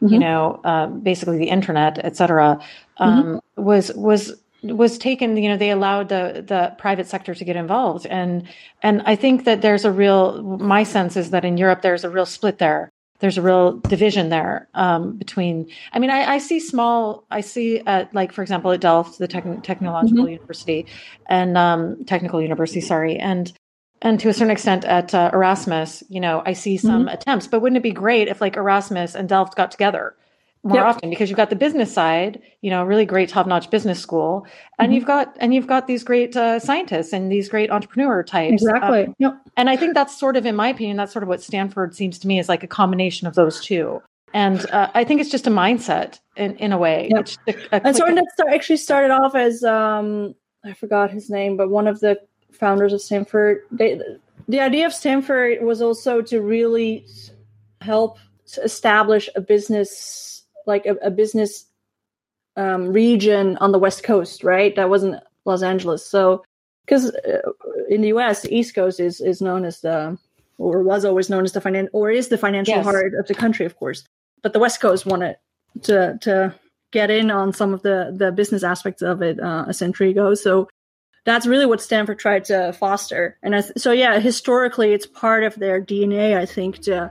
mm-hmm. 0.00 0.12
you 0.12 0.18
know, 0.18 0.60
uh, 0.64 0.86
basically 0.86 1.38
the 1.38 1.48
internet, 1.48 1.98
et 2.04 2.16
cetera, 2.16 2.60
um, 2.98 3.24
mm-hmm. 3.24 3.62
was 3.62 3.92
was 3.94 4.34
was 4.62 4.98
taken 4.98 5.36
you 5.36 5.48
know 5.48 5.56
they 5.56 5.70
allowed 5.70 6.08
the 6.08 6.44
the 6.46 6.74
private 6.78 7.06
sector 7.06 7.34
to 7.34 7.44
get 7.44 7.54
involved 7.54 8.06
and 8.06 8.42
and 8.82 9.02
i 9.06 9.14
think 9.14 9.44
that 9.44 9.62
there's 9.62 9.84
a 9.84 9.92
real 9.92 10.42
my 10.58 10.82
sense 10.82 11.16
is 11.16 11.30
that 11.30 11.44
in 11.44 11.56
europe 11.56 11.80
there's 11.82 12.02
a 12.02 12.10
real 12.10 12.26
split 12.26 12.58
there 12.58 12.90
there's 13.20 13.38
a 13.38 13.42
real 13.42 13.78
division 13.78 14.30
there 14.30 14.68
um, 14.74 15.16
between 15.16 15.68
i 15.92 15.98
mean 16.00 16.10
I, 16.10 16.34
I, 16.34 16.38
see 16.38 16.58
small 16.58 17.24
i 17.30 17.40
see 17.40 17.80
at 17.86 18.12
like 18.12 18.32
for 18.32 18.42
example 18.42 18.72
at 18.72 18.80
delft 18.80 19.18
the 19.18 19.28
Techn- 19.28 19.62
technological 19.62 20.24
mm-hmm. 20.24 20.32
university 20.32 20.86
and 21.26 21.56
um, 21.56 22.04
technical 22.04 22.42
university 22.42 22.80
sorry 22.80 23.16
and 23.16 23.52
and 24.02 24.20
to 24.20 24.28
a 24.28 24.32
certain 24.32 24.50
extent 24.50 24.84
at 24.84 25.14
uh, 25.14 25.30
Erasmus, 25.32 26.04
you 26.08 26.20
know, 26.20 26.42
I 26.46 26.52
see 26.52 26.76
some 26.76 27.06
mm-hmm. 27.06 27.14
attempts, 27.14 27.46
but 27.46 27.60
wouldn't 27.60 27.76
it 27.78 27.82
be 27.82 27.90
great 27.90 28.28
if 28.28 28.40
like 28.40 28.56
Erasmus 28.56 29.14
and 29.14 29.28
Delft 29.28 29.56
got 29.56 29.70
together 29.70 30.14
more 30.64 30.78
yep. 30.78 30.86
often 30.86 31.10
because 31.10 31.30
you've 31.30 31.36
got 31.36 31.50
the 31.50 31.56
business 31.56 31.92
side, 31.92 32.42
you 32.62 32.70
know, 32.70 32.84
really 32.84 33.04
great 33.04 33.28
top-notch 33.28 33.70
business 33.70 34.00
school, 34.00 34.46
and 34.78 34.86
mm-hmm. 34.86 34.94
you've 34.94 35.04
got 35.06 35.36
and 35.40 35.54
you've 35.54 35.66
got 35.66 35.86
these 35.86 36.02
great 36.02 36.36
uh, 36.36 36.58
scientists 36.58 37.12
and 37.12 37.30
these 37.30 37.48
great 37.48 37.70
entrepreneur 37.70 38.22
types. 38.22 38.62
Exactly. 38.62 39.06
Um, 39.06 39.14
yep. 39.18 39.40
And 39.56 39.70
I 39.70 39.76
think 39.76 39.94
that's 39.94 40.18
sort 40.18 40.36
of, 40.36 40.46
in 40.46 40.56
my 40.56 40.68
opinion, 40.68 40.96
that's 40.96 41.12
sort 41.12 41.22
of 41.22 41.28
what 41.28 41.42
Stanford 41.42 41.94
seems 41.94 42.18
to 42.20 42.26
me 42.26 42.38
is 42.38 42.48
like 42.48 42.62
a 42.62 42.68
combination 42.68 43.26
of 43.26 43.34
those 43.34 43.60
two. 43.60 44.02
And 44.34 44.68
uh, 44.70 44.90
I 44.94 45.04
think 45.04 45.20
it's 45.20 45.30
just 45.30 45.46
a 45.46 45.50
mindset 45.50 46.18
in, 46.36 46.56
in 46.56 46.72
a 46.72 46.78
way. 46.78 47.08
Yep. 47.10 47.28
A, 47.46 47.76
a 47.76 47.86
and 47.86 47.96
so 47.96 48.04
that 48.04 48.46
actually 48.52 48.76
started 48.76 49.10
off 49.10 49.34
as 49.34 49.64
um, 49.64 50.34
I 50.64 50.74
forgot 50.74 51.10
his 51.10 51.30
name, 51.30 51.56
but 51.56 51.70
one 51.70 51.86
of 51.86 52.00
the 52.00 52.18
founders 52.52 52.92
of 52.92 53.00
Stanford. 53.00 53.62
They, 53.70 54.00
the 54.48 54.60
idea 54.60 54.86
of 54.86 54.94
Stanford 54.94 55.62
was 55.62 55.82
also 55.82 56.22
to 56.22 56.40
really 56.40 57.06
help 57.80 58.18
establish 58.62 59.28
a 59.36 59.40
business, 59.40 60.42
like 60.66 60.86
a, 60.86 60.94
a 61.02 61.10
business 61.10 61.66
um, 62.56 62.92
region 62.92 63.56
on 63.58 63.72
the 63.72 63.78
West 63.78 64.02
Coast, 64.02 64.42
right? 64.42 64.74
That 64.74 64.90
wasn't 64.90 65.22
Los 65.44 65.62
Angeles. 65.62 66.04
So, 66.04 66.44
because 66.84 67.10
uh, 67.10 67.40
in 67.88 68.00
the 68.00 68.08
U.S., 68.08 68.42
the 68.42 68.54
East 68.54 68.74
Coast 68.74 68.98
is 69.00 69.20
is 69.20 69.40
known 69.42 69.64
as 69.64 69.80
the, 69.80 70.18
or 70.56 70.82
was 70.82 71.04
always 71.04 71.30
known 71.30 71.44
as 71.44 71.52
the 71.52 71.60
finan, 71.60 71.88
or 71.92 72.10
is 72.10 72.28
the 72.28 72.38
financial 72.38 72.74
yes. 72.74 72.84
heart 72.84 73.14
of 73.14 73.26
the 73.28 73.34
country, 73.34 73.66
of 73.66 73.76
course. 73.76 74.04
But 74.42 74.54
the 74.54 74.58
West 74.58 74.80
Coast 74.80 75.06
wanted 75.06 75.36
to 75.82 76.18
to 76.22 76.54
get 76.90 77.10
in 77.10 77.30
on 77.30 77.52
some 77.52 77.74
of 77.74 77.82
the 77.82 78.14
the 78.16 78.32
business 78.32 78.64
aspects 78.64 79.02
of 79.02 79.22
it 79.22 79.38
uh, 79.38 79.66
a 79.68 79.74
century 79.74 80.10
ago. 80.10 80.34
So 80.34 80.68
that's 81.28 81.46
really 81.46 81.66
what 81.66 81.80
Stanford 81.80 82.18
tried 82.18 82.44
to 82.46 82.72
foster. 82.72 83.36
And 83.42 83.52
th- 83.52 83.72
so, 83.76 83.92
yeah, 83.92 84.18
historically, 84.18 84.92
it's 84.92 85.06
part 85.06 85.44
of 85.44 85.54
their 85.56 85.80
DNA, 85.80 86.36
I 86.36 86.46
think, 86.46 86.80
to 86.82 87.10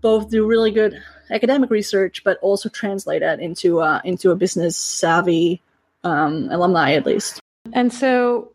both 0.00 0.30
do 0.30 0.46
really 0.46 0.70
good 0.70 1.02
academic 1.30 1.70
research, 1.70 2.22
but 2.24 2.38
also 2.40 2.68
translate 2.68 3.20
that 3.20 3.40
into 3.40 3.80
uh, 3.80 4.00
into 4.04 4.30
a 4.30 4.36
business 4.36 4.76
savvy 4.76 5.60
um, 6.04 6.48
alumni, 6.50 6.92
at 6.92 7.04
least. 7.04 7.40
And 7.72 7.92
so, 7.92 8.52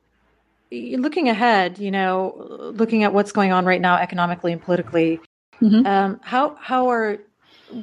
looking 0.72 1.28
ahead, 1.30 1.80
you 1.80 1.92
know, 1.92 2.72
looking 2.74 3.04
at 3.04 3.14
what's 3.14 3.32
going 3.32 3.52
on 3.52 3.66
right 3.66 3.82
now 3.82 3.98
economically 3.98 4.54
and 4.54 4.62
politically, 4.62 5.20
mm-hmm. 5.62 5.86
um, 5.86 6.20
how 6.24 6.56
how 6.60 6.90
are 6.90 7.20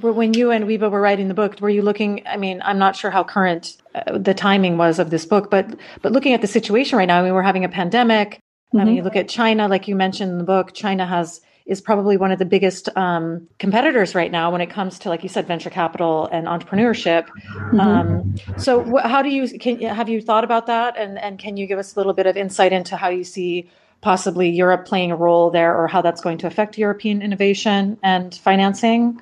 when 0.00 0.35
you 0.35 0.50
and 0.50 0.64
Wiebe 0.64 0.90
were 0.90 1.00
writing 1.00 1.29
the 1.29 1.35
book, 1.35 1.61
were 1.61 1.70
you 1.70 1.83
looking? 1.83 2.26
I 2.26 2.37
mean, 2.37 2.61
I'm 2.64 2.79
not 2.79 2.96
sure 2.96 3.11
how 3.11 3.24
current 3.24 3.76
uh, 3.94 4.18
the 4.18 4.35
timing 4.35 4.76
was 4.79 4.98
of 4.98 5.11
this 5.11 5.26
book, 5.26 5.50
but 5.50 5.74
but 6.03 6.12
looking 6.12 6.33
at 6.33 6.40
the 6.40 6.46
situation 6.46 6.98
right 6.98 7.07
now, 7.07 7.20
I 7.20 7.22
mean, 7.22 7.35
we're 7.35 7.42
having 7.42 7.64
a 7.64 7.68
pandemic. 7.68 8.35
Mm-hmm. 8.35 8.81
I 8.81 8.85
mean, 8.85 8.96
you 8.96 9.03
look 9.03 9.16
at 9.16 9.29
China, 9.29 9.68
like 9.68 9.88
you 9.88 9.96
mentioned 9.96 10.33
in 10.33 10.38
the 10.38 10.44
book. 10.44 10.72
China 10.74 11.07
has 11.07 11.40
is 11.66 11.81
probably 11.81 12.16
one 12.16 12.33
of 12.33 12.38
the 12.38 12.44
biggest 12.44 12.88
um, 12.96 13.46
competitors 13.59 14.14
right 14.14 14.33
now 14.33 14.50
when 14.50 14.61
it 14.61 14.68
comes 14.68 14.98
to, 14.98 15.09
like 15.09 15.22
you 15.22 15.29
said, 15.29 15.46
venture 15.46 15.70
capital 15.70 16.26
and 16.33 16.48
entrepreneurship. 16.48 17.29
Mm-hmm. 17.29 17.81
Um, 17.81 18.35
so, 18.59 18.83
wh- 18.83 19.07
how 19.07 19.22
do 19.22 19.29
you 19.29 19.48
can 19.59 19.81
have 19.81 20.09
you 20.09 20.20
thought 20.20 20.44
about 20.44 20.66
that, 20.66 20.96
and 20.96 21.18
and 21.18 21.38
can 21.38 21.57
you 21.57 21.66
give 21.66 21.79
us 21.79 21.94
a 21.94 21.98
little 21.98 22.12
bit 22.12 22.26
of 22.26 22.37
insight 22.37 22.72
into 22.72 22.96
how 22.96 23.09
you 23.09 23.24
see 23.24 23.70
possibly 24.00 24.50
Europe 24.50 24.87
playing 24.87 25.12
a 25.12 25.16
role 25.16 25.50
there, 25.50 25.76
or 25.76 25.87
how 25.87 26.03
that's 26.03 26.20
going 26.20 26.38
to 26.38 26.46
affect 26.46 26.79
European 26.79 27.22
innovation 27.22 27.98
and 28.03 28.35
financing? 28.35 29.20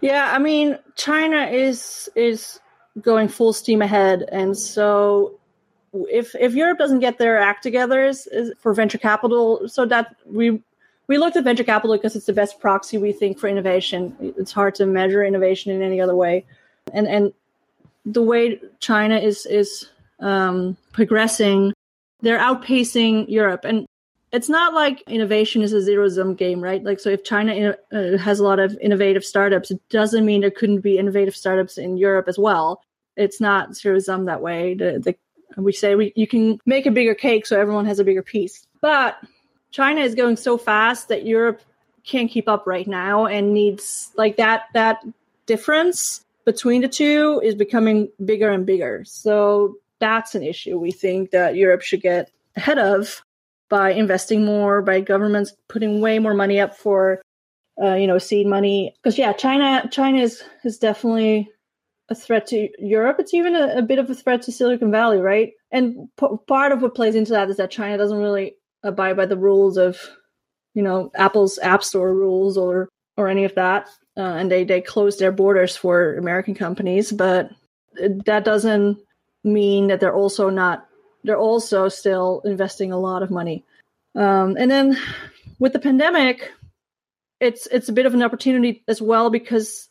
Yeah, 0.00 0.30
I 0.32 0.38
mean, 0.38 0.78
China 0.96 1.46
is 1.46 2.08
is 2.14 2.60
going 3.00 3.28
full 3.28 3.52
steam 3.52 3.82
ahead, 3.82 4.28
and 4.30 4.56
so 4.56 5.38
if 5.92 6.34
if 6.34 6.54
Europe 6.54 6.78
doesn't 6.78 7.00
get 7.00 7.18
their 7.18 7.38
act 7.38 7.62
together 7.62 8.04
is, 8.04 8.26
is 8.28 8.52
for 8.58 8.74
venture 8.74 8.98
capital, 8.98 9.68
so 9.68 9.86
that 9.86 10.16
we 10.26 10.62
we 11.06 11.18
looked 11.18 11.36
at 11.36 11.44
venture 11.44 11.64
capital 11.64 11.96
because 11.96 12.16
it's 12.16 12.26
the 12.26 12.32
best 12.32 12.60
proxy 12.60 12.98
we 12.98 13.12
think 13.12 13.38
for 13.38 13.48
innovation. 13.48 14.16
It's 14.20 14.52
hard 14.52 14.74
to 14.76 14.86
measure 14.86 15.24
innovation 15.24 15.72
in 15.72 15.82
any 15.82 16.00
other 16.00 16.16
way, 16.16 16.44
and 16.92 17.06
and 17.06 17.32
the 18.04 18.22
way 18.22 18.60
China 18.80 19.16
is 19.18 19.46
is 19.46 19.88
um, 20.20 20.76
progressing, 20.92 21.72
they're 22.20 22.38
outpacing 22.38 23.28
Europe, 23.28 23.64
and 23.64 23.86
it's 24.34 24.48
not 24.48 24.74
like 24.74 25.00
innovation 25.02 25.62
is 25.62 25.72
a 25.72 25.80
zero 25.80 26.08
sum 26.08 26.34
game, 26.34 26.60
right? 26.60 26.82
Like, 26.82 26.98
so 26.98 27.08
if 27.08 27.22
China 27.22 27.76
uh, 27.92 28.18
has 28.18 28.40
a 28.40 28.44
lot 28.44 28.58
of 28.58 28.76
innovative 28.80 29.24
startups, 29.24 29.70
it 29.70 29.80
doesn't 29.90 30.24
mean 30.24 30.40
there 30.40 30.50
couldn't 30.50 30.80
be 30.80 30.98
innovative 30.98 31.36
startups 31.36 31.78
in 31.78 31.96
Europe 31.96 32.26
as 32.26 32.36
well. 32.36 32.82
It's 33.16 33.40
not 33.40 33.76
zero 33.76 34.00
sum 34.00 34.24
that 34.24 34.42
way. 34.42 34.74
The, 34.74 34.98
the, 34.98 35.62
we 35.62 35.72
say 35.72 35.94
we, 35.94 36.12
you 36.16 36.26
can 36.26 36.58
make 36.66 36.84
a 36.84 36.90
bigger 36.90 37.14
cake 37.14 37.46
so 37.46 37.60
everyone 37.60 37.86
has 37.86 38.00
a 38.00 38.04
bigger 38.04 38.22
piece. 38.22 38.66
But 38.80 39.16
China 39.70 40.00
is 40.00 40.16
going 40.16 40.36
so 40.36 40.58
fast 40.58 41.06
that 41.08 41.24
Europe 41.24 41.62
can't 42.02 42.28
keep 42.28 42.48
up 42.48 42.66
right 42.66 42.88
now 42.88 43.26
and 43.26 43.54
needs 43.54 44.10
like 44.16 44.36
that 44.36 44.64
that 44.74 44.98
difference 45.46 46.24
between 46.44 46.82
the 46.82 46.88
two 46.88 47.40
is 47.44 47.54
becoming 47.54 48.08
bigger 48.24 48.50
and 48.50 48.66
bigger. 48.66 49.04
So 49.04 49.76
that's 50.00 50.34
an 50.34 50.42
issue 50.42 50.76
we 50.76 50.90
think 50.90 51.30
that 51.30 51.54
Europe 51.54 51.82
should 51.82 52.02
get 52.02 52.32
ahead 52.56 52.78
of 52.78 53.23
by 53.68 53.92
investing 53.92 54.44
more, 54.44 54.82
by 54.82 55.00
governments 55.00 55.54
putting 55.68 56.00
way 56.00 56.18
more 56.18 56.34
money 56.34 56.60
up 56.60 56.76
for, 56.76 57.22
uh, 57.82 57.94
you 57.94 58.06
know, 58.06 58.18
seed 58.18 58.46
money. 58.46 58.94
Because 59.02 59.18
yeah, 59.18 59.32
China, 59.32 59.88
China 59.90 60.18
is 60.18 60.42
is 60.64 60.78
definitely 60.78 61.48
a 62.10 62.14
threat 62.14 62.46
to 62.48 62.68
Europe. 62.78 63.16
It's 63.18 63.34
even 63.34 63.54
a, 63.56 63.78
a 63.78 63.82
bit 63.82 63.98
of 63.98 64.10
a 64.10 64.14
threat 64.14 64.42
to 64.42 64.52
Silicon 64.52 64.90
Valley, 64.90 65.18
right? 65.18 65.52
And 65.70 66.08
p- 66.18 66.26
part 66.46 66.72
of 66.72 66.82
what 66.82 66.94
plays 66.94 67.14
into 67.14 67.32
that 67.32 67.48
is 67.48 67.56
that 67.56 67.70
China 67.70 67.96
doesn't 67.96 68.18
really 68.18 68.56
abide 68.82 69.16
by 69.16 69.26
the 69.26 69.38
rules 69.38 69.78
of, 69.78 69.98
you 70.74 70.82
know, 70.82 71.10
Apple's 71.14 71.58
App 71.60 71.82
Store 71.82 72.14
rules 72.14 72.58
or 72.58 72.88
or 73.16 73.28
any 73.28 73.44
of 73.44 73.54
that, 73.54 73.88
uh, 74.16 74.20
and 74.22 74.50
they 74.50 74.64
they 74.64 74.80
close 74.80 75.18
their 75.18 75.32
borders 75.32 75.76
for 75.76 76.16
American 76.16 76.54
companies. 76.54 77.12
But 77.12 77.50
that 78.26 78.44
doesn't 78.44 78.98
mean 79.44 79.86
that 79.86 80.00
they're 80.00 80.14
also 80.14 80.50
not 80.50 80.86
they're 81.24 81.38
also 81.38 81.88
still 81.88 82.42
investing 82.44 82.92
a 82.92 82.98
lot 82.98 83.22
of 83.22 83.30
money. 83.30 83.64
Um, 84.14 84.56
and 84.58 84.70
then 84.70 84.96
with 85.58 85.72
the 85.72 85.78
pandemic, 85.78 86.52
it's 87.40 87.66
it's 87.66 87.88
a 87.88 87.92
bit 87.92 88.06
of 88.06 88.14
an 88.14 88.22
opportunity 88.22 88.84
as 88.86 89.02
well 89.02 89.30
because 89.30 89.88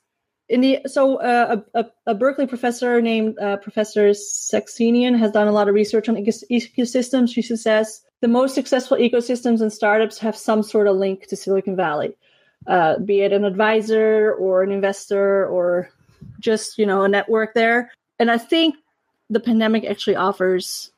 in 0.50 0.62
the 0.62 0.80
so 0.86 1.18
uh, 1.18 1.62
a, 1.74 1.86
a, 2.06 2.16
Berkeley 2.16 2.48
professor 2.48 3.02
named 3.02 3.38
uh, 3.40 3.58
Professor 3.58 4.10
Saxenian 4.10 5.18
has 5.18 5.32
done 5.32 5.48
a 5.48 5.52
lot 5.52 5.68
of 5.68 5.76
research 5.76 6.08
on 6.08 6.16
ecosystems. 6.16 7.34
She 7.34 7.42
says 7.42 8.02
the 8.22 8.28
most 8.28 8.56
successful 8.56 8.98
ecosystems 8.98 9.62
and 9.62 9.74
startups 9.74 10.18
have 10.20 10.38
some 10.38 10.64
sort 10.64 10.88
of 10.88 10.96
link 10.96 11.28
to 11.28 11.36
Silicon 11.36 11.76
Valley, 11.76 12.16
uh, 12.68 13.00
be 13.00 13.22
it 13.22 13.34
an 13.34 13.44
advisor 13.44 14.34
or 14.34 14.64
an 14.64 14.72
investor 14.72 15.46
or 15.48 15.90
just 16.40 16.78
you 16.78 16.86
know 16.86 17.04
a 17.04 17.10
network 17.10 17.54
there. 17.54 17.92
And 18.20 18.32
I 18.32 18.38
think 18.38 18.76
the 19.30 19.40
pandemic 19.40 19.84
actually 19.84 20.16
offers 20.16 20.93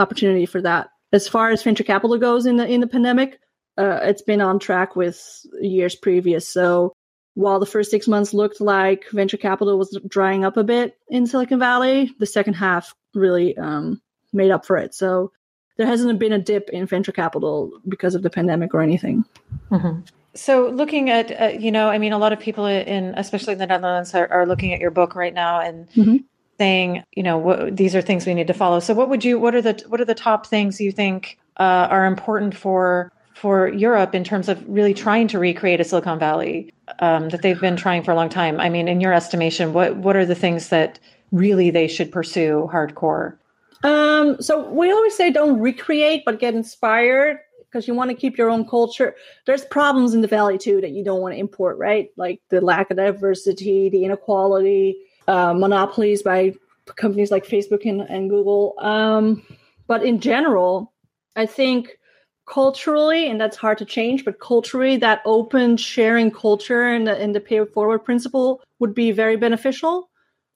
opportunity 0.00 0.46
for 0.46 0.60
that. 0.62 0.90
As 1.12 1.28
far 1.28 1.50
as 1.50 1.62
venture 1.62 1.84
capital 1.84 2.18
goes 2.18 2.46
in 2.46 2.56
the 2.56 2.66
in 2.66 2.80
the 2.80 2.86
pandemic, 2.86 3.38
uh, 3.78 4.00
it's 4.02 4.22
been 4.22 4.40
on 4.40 4.58
track 4.58 4.96
with 4.96 5.46
years 5.60 5.94
previous. 5.94 6.48
So 6.48 6.94
while 7.34 7.60
the 7.60 7.66
first 7.66 7.90
six 7.90 8.08
months 8.08 8.34
looked 8.34 8.60
like 8.60 9.08
venture 9.10 9.36
capital 9.36 9.78
was 9.78 9.98
drying 10.08 10.44
up 10.44 10.56
a 10.56 10.64
bit 10.64 10.96
in 11.08 11.26
Silicon 11.26 11.58
Valley, 11.58 12.10
the 12.18 12.26
second 12.26 12.54
half 12.54 12.94
really 13.14 13.56
um, 13.56 14.00
made 14.32 14.50
up 14.50 14.66
for 14.66 14.76
it. 14.76 14.94
So 14.94 15.32
there 15.76 15.86
hasn't 15.86 16.18
been 16.18 16.32
a 16.32 16.38
dip 16.38 16.70
in 16.70 16.86
venture 16.86 17.12
capital 17.12 17.72
because 17.88 18.14
of 18.14 18.22
the 18.22 18.30
pandemic 18.30 18.74
or 18.74 18.82
anything. 18.82 19.24
Mm-hmm. 19.70 20.00
So, 20.32 20.68
looking 20.68 21.10
at, 21.10 21.40
uh, 21.40 21.58
you 21.58 21.72
know, 21.72 21.88
I 21.88 21.98
mean, 21.98 22.12
a 22.12 22.18
lot 22.18 22.32
of 22.32 22.38
people 22.38 22.64
in, 22.64 23.14
especially 23.16 23.54
in 23.54 23.58
the 23.58 23.66
Netherlands, 23.66 24.14
are, 24.14 24.30
are 24.30 24.46
looking 24.46 24.72
at 24.72 24.78
your 24.78 24.92
book 24.92 25.16
right 25.16 25.34
now, 25.34 25.58
and 25.60 25.88
mm-hmm 25.90 26.16
saying, 26.60 27.02
you 27.12 27.22
know, 27.22 27.38
what, 27.38 27.74
these 27.74 27.94
are 27.96 28.02
things 28.02 28.26
we 28.26 28.34
need 28.34 28.46
to 28.46 28.52
follow. 28.52 28.80
So, 28.80 28.92
what 28.92 29.08
would 29.08 29.24
you? 29.24 29.38
What 29.38 29.54
are 29.54 29.62
the 29.62 29.82
what 29.88 29.98
are 29.98 30.04
the 30.04 30.14
top 30.14 30.46
things 30.46 30.78
you 30.78 30.92
think 30.92 31.38
uh, 31.56 31.88
are 31.90 32.04
important 32.04 32.54
for 32.54 33.10
for 33.34 33.68
Europe 33.68 34.14
in 34.14 34.24
terms 34.24 34.50
of 34.50 34.62
really 34.68 34.92
trying 34.92 35.26
to 35.28 35.38
recreate 35.38 35.80
a 35.80 35.84
Silicon 35.84 36.18
Valley 36.18 36.74
um, 36.98 37.30
that 37.30 37.40
they've 37.40 37.60
been 37.60 37.76
trying 37.76 38.02
for 38.02 38.10
a 38.10 38.14
long 38.14 38.28
time? 38.28 38.60
I 38.60 38.68
mean, 38.68 38.88
in 38.88 39.00
your 39.00 39.14
estimation, 39.14 39.72
what 39.72 39.96
what 39.96 40.16
are 40.16 40.26
the 40.26 40.34
things 40.34 40.68
that 40.68 40.98
really 41.32 41.70
they 41.70 41.88
should 41.88 42.12
pursue 42.12 42.68
hardcore? 42.70 43.38
Um, 43.82 44.36
so 44.42 44.68
we 44.68 44.92
always 44.92 45.16
say 45.16 45.30
don't 45.30 45.58
recreate, 45.58 46.24
but 46.26 46.40
get 46.40 46.54
inspired 46.54 47.38
because 47.70 47.88
you 47.88 47.94
want 47.94 48.10
to 48.10 48.16
keep 48.16 48.36
your 48.36 48.50
own 48.50 48.68
culture. 48.68 49.14
There's 49.46 49.64
problems 49.64 50.12
in 50.12 50.20
the 50.20 50.28
valley 50.28 50.58
too 50.58 50.82
that 50.82 50.90
you 50.90 51.04
don't 51.04 51.22
want 51.22 51.34
to 51.34 51.40
import, 51.40 51.78
right? 51.78 52.10
Like 52.18 52.42
the 52.50 52.60
lack 52.60 52.90
of 52.90 52.98
diversity, 52.98 53.88
the 53.88 54.04
inequality, 54.04 54.98
uh, 55.30 55.54
monopolies 55.54 56.22
by 56.22 56.52
companies 56.96 57.30
like 57.30 57.46
Facebook 57.46 57.88
and, 57.88 58.00
and 58.02 58.28
Google. 58.28 58.74
Um, 58.78 59.42
but 59.86 60.02
in 60.02 60.18
general, 60.18 60.92
I 61.36 61.46
think 61.46 61.98
culturally, 62.46 63.30
and 63.30 63.40
that's 63.40 63.56
hard 63.56 63.78
to 63.78 63.84
change, 63.84 64.24
but 64.24 64.40
culturally, 64.40 64.96
that 64.96 65.22
open 65.24 65.76
sharing 65.76 66.32
culture 66.32 66.82
and 66.82 67.06
the, 67.06 67.16
and 67.16 67.32
the 67.32 67.40
pay 67.40 67.64
forward 67.64 68.00
principle 68.00 68.60
would 68.80 68.92
be 68.92 69.12
very 69.12 69.36
beneficial. 69.36 70.10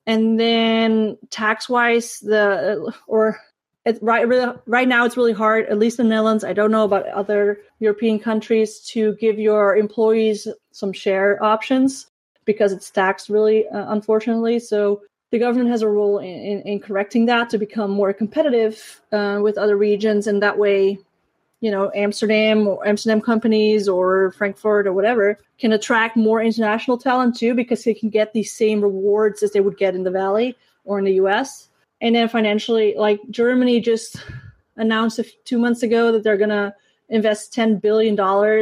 And 0.07 0.41
then 0.41 1.19
tax 1.31 1.69
wise, 1.69 2.19
the 2.19 2.93
or 3.07 3.39
it, 3.87 3.99
right 4.03 4.27
right 4.67 4.89
now 4.89 5.07
it's 5.07 5.17
really 5.17 5.33
hard. 5.33 5.67
At 5.67 5.79
least 5.79 5.99
in 5.99 6.09
the 6.09 6.15
Netherlands, 6.15 6.45
I 6.45 6.53
don't 6.53 6.71
know 6.71 6.85
about 6.85 7.07
other 7.09 7.61
European 7.79 8.19
countries 8.19 8.81
to 8.93 9.15
give 9.17 9.39
your 9.39 9.77
employees 9.77 10.49
some 10.73 10.93
share 10.93 11.43
options 11.43 12.11
because 12.45 12.73
it's 12.73 12.91
taxed 12.91 13.29
really, 13.29 13.67
uh, 13.69 13.93
unfortunately. 13.93 14.59
So 14.59 15.03
the 15.31 15.39
government 15.39 15.71
has 15.71 15.83
a 15.83 15.89
role 15.89 16.19
in, 16.19 16.29
in, 16.29 16.63
in 16.63 16.81
correcting 16.81 17.27
that 17.27 17.51
to 17.51 17.59
become 17.59 17.91
more 17.91 18.13
competitive 18.13 19.01
uh, 19.13 19.41
with 19.43 19.59
other 19.59 19.77
regions, 19.77 20.27
and 20.27 20.43
that 20.43 20.59
way, 20.59 20.99
you 21.61 21.71
know, 21.71 21.91
Amsterdam 21.95 22.69
or 22.69 22.87
Amsterdam 22.87 23.21
companies 23.21 23.89
or 23.89 24.33
Frankfurt 24.33 24.87
or 24.87 24.93
whatever 24.93 25.39
can 25.59 25.73
attract 25.73 26.17
more 26.17 26.43
international 26.43 26.99
talent 26.99 27.37
too, 27.37 27.55
because 27.55 27.83
they 27.85 27.95
can 27.95 28.11
get 28.11 28.33
these 28.33 28.53
same 28.53 28.81
rewards 28.81 29.43
as 29.43 29.53
they 29.53 29.61
would 29.61 29.79
get 29.79 29.95
in 29.95 30.05
the 30.05 30.11
Valley 30.11 30.57
or 30.85 30.99
in 30.99 31.05
the 31.05 31.15
U.S. 31.15 31.69
And 32.01 32.15
then 32.15 32.29
financially, 32.29 32.95
like 32.97 33.21
Germany 33.31 33.81
just 33.81 34.23
announced 34.77 35.19
a, 35.19 35.25
two 35.45 35.59
months 35.59 35.83
ago 35.83 36.13
that 36.13 36.23
they're 36.23 36.37
gonna 36.37 36.75
invest 37.09 37.53
$10 37.55 37.81
billion 37.81 38.19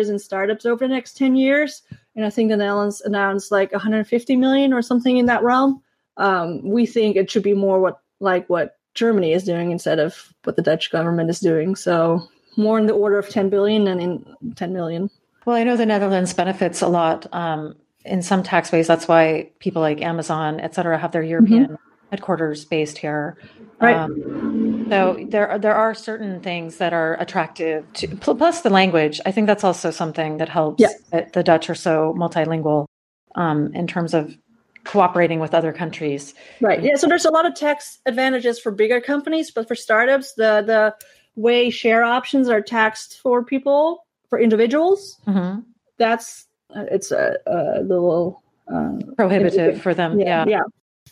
in 0.08 0.18
startups 0.18 0.66
over 0.66 0.86
the 0.86 0.94
next 0.94 1.16
10 1.16 1.36
years 1.36 1.82
and 2.16 2.24
I 2.24 2.30
think 2.30 2.50
the 2.50 2.56
Netherlands 2.56 3.00
announced 3.00 3.50
like 3.50 3.72
150 3.72 4.36
million 4.36 4.72
or 4.72 4.82
something 4.82 5.16
in 5.16 5.26
that 5.26 5.42
realm. 5.42 5.82
Um, 6.16 6.62
we 6.62 6.86
think 6.86 7.16
it 7.16 7.30
should 7.30 7.42
be 7.42 7.54
more 7.54 7.80
what 7.80 8.00
like 8.20 8.48
what 8.48 8.76
Germany 8.94 9.32
is 9.32 9.44
doing 9.44 9.70
instead 9.70 9.98
of 9.98 10.32
what 10.44 10.56
the 10.56 10.62
Dutch 10.62 10.90
government 10.90 11.30
is 11.30 11.40
doing. 11.40 11.74
So 11.74 12.28
more 12.56 12.78
in 12.78 12.86
the 12.86 12.92
order 12.92 13.18
of 13.18 13.28
10 13.28 13.48
billion 13.48 13.84
than 13.84 14.00
in 14.00 14.36
10 14.56 14.72
million. 14.72 15.10
Well, 15.46 15.56
I 15.56 15.64
know 15.64 15.76
the 15.76 15.86
Netherlands 15.86 16.34
benefits 16.34 16.82
a 16.82 16.88
lot 16.88 17.26
um, 17.34 17.74
in 18.04 18.22
some 18.22 18.42
tax 18.42 18.70
ways. 18.70 18.86
That's 18.86 19.08
why 19.08 19.50
people 19.58 19.82
like 19.82 20.02
Amazon, 20.02 20.60
et 20.60 20.74
cetera, 20.74 20.98
have 20.98 21.12
their 21.12 21.22
European 21.22 21.64
mm-hmm. 21.64 21.74
headquarters 22.10 22.64
based 22.64 22.98
here. 22.98 23.38
Right. 23.80 23.96
Um, 23.96 24.61
so 24.92 25.26
there, 25.28 25.48
are, 25.48 25.58
there 25.58 25.74
are 25.74 25.94
certain 25.94 26.40
things 26.40 26.76
that 26.76 26.92
are 26.92 27.14
attractive. 27.20 27.90
To, 27.94 28.08
plus 28.08 28.60
the 28.60 28.70
language, 28.70 29.20
I 29.26 29.32
think 29.32 29.46
that's 29.46 29.64
also 29.64 29.90
something 29.90 30.36
that 30.38 30.48
helps. 30.48 30.80
Yeah. 30.80 30.88
That 31.10 31.32
the 31.32 31.42
Dutch 31.42 31.68
are 31.70 31.74
so 31.74 32.14
multilingual 32.16 32.86
um, 33.34 33.72
in 33.74 33.86
terms 33.86 34.14
of 34.14 34.36
cooperating 34.84 35.40
with 35.40 35.54
other 35.54 35.72
countries. 35.72 36.34
Right. 36.60 36.82
Yeah. 36.82 36.96
So 36.96 37.06
there's 37.06 37.24
a 37.24 37.30
lot 37.30 37.46
of 37.46 37.54
tax 37.54 37.98
advantages 38.06 38.58
for 38.58 38.72
bigger 38.72 39.00
companies, 39.00 39.50
but 39.50 39.68
for 39.68 39.74
startups, 39.74 40.34
the 40.34 40.62
the 40.66 40.94
way 41.34 41.70
share 41.70 42.02
options 42.04 42.48
are 42.48 42.60
taxed 42.60 43.20
for 43.20 43.44
people 43.44 44.04
for 44.28 44.38
individuals, 44.40 45.18
mm-hmm. 45.26 45.60
that's 45.98 46.46
uh, 46.74 46.84
it's 46.90 47.10
a, 47.10 47.36
a 47.46 47.82
little 47.82 48.42
uh, 48.72 48.92
Prohibitive 49.16 49.82
for 49.82 49.92
them. 49.92 50.18
Yeah. 50.18 50.46
yeah, 50.48 50.62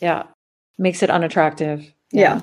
Yeah. 0.00 0.22
Makes 0.78 1.02
it 1.02 1.10
unattractive. 1.10 1.92
yeah. 2.12 2.40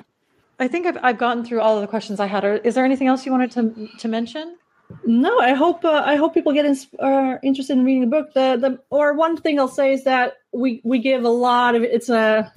I 0.58 0.68
think 0.68 0.86
I've, 0.86 0.98
I've 1.02 1.18
gotten 1.18 1.44
through 1.44 1.60
all 1.60 1.76
of 1.76 1.80
the 1.80 1.86
questions 1.86 2.20
I 2.20 2.26
had. 2.26 2.44
Or 2.44 2.56
is 2.56 2.74
there 2.74 2.84
anything 2.84 3.06
else 3.06 3.24
you 3.24 3.32
wanted 3.32 3.50
to 3.52 3.88
to 3.98 4.08
mention? 4.08 4.56
No, 5.04 5.38
I 5.38 5.52
hope 5.52 5.84
uh, 5.84 6.02
I 6.04 6.16
hope 6.16 6.34
people 6.34 6.52
get 6.52 6.64
ins- 6.64 6.88
are 6.98 7.38
interested 7.42 7.74
in 7.74 7.84
reading 7.84 8.02
the 8.02 8.06
book. 8.06 8.32
The 8.34 8.56
the 8.60 8.78
or 8.90 9.14
one 9.14 9.36
thing 9.36 9.58
I'll 9.58 9.68
say 9.68 9.92
is 9.92 10.04
that 10.04 10.34
we 10.52 10.80
we 10.84 10.98
give 10.98 11.24
a 11.24 11.28
lot 11.28 11.74
of 11.74 11.82
it's 11.82 12.08
a, 12.08 12.52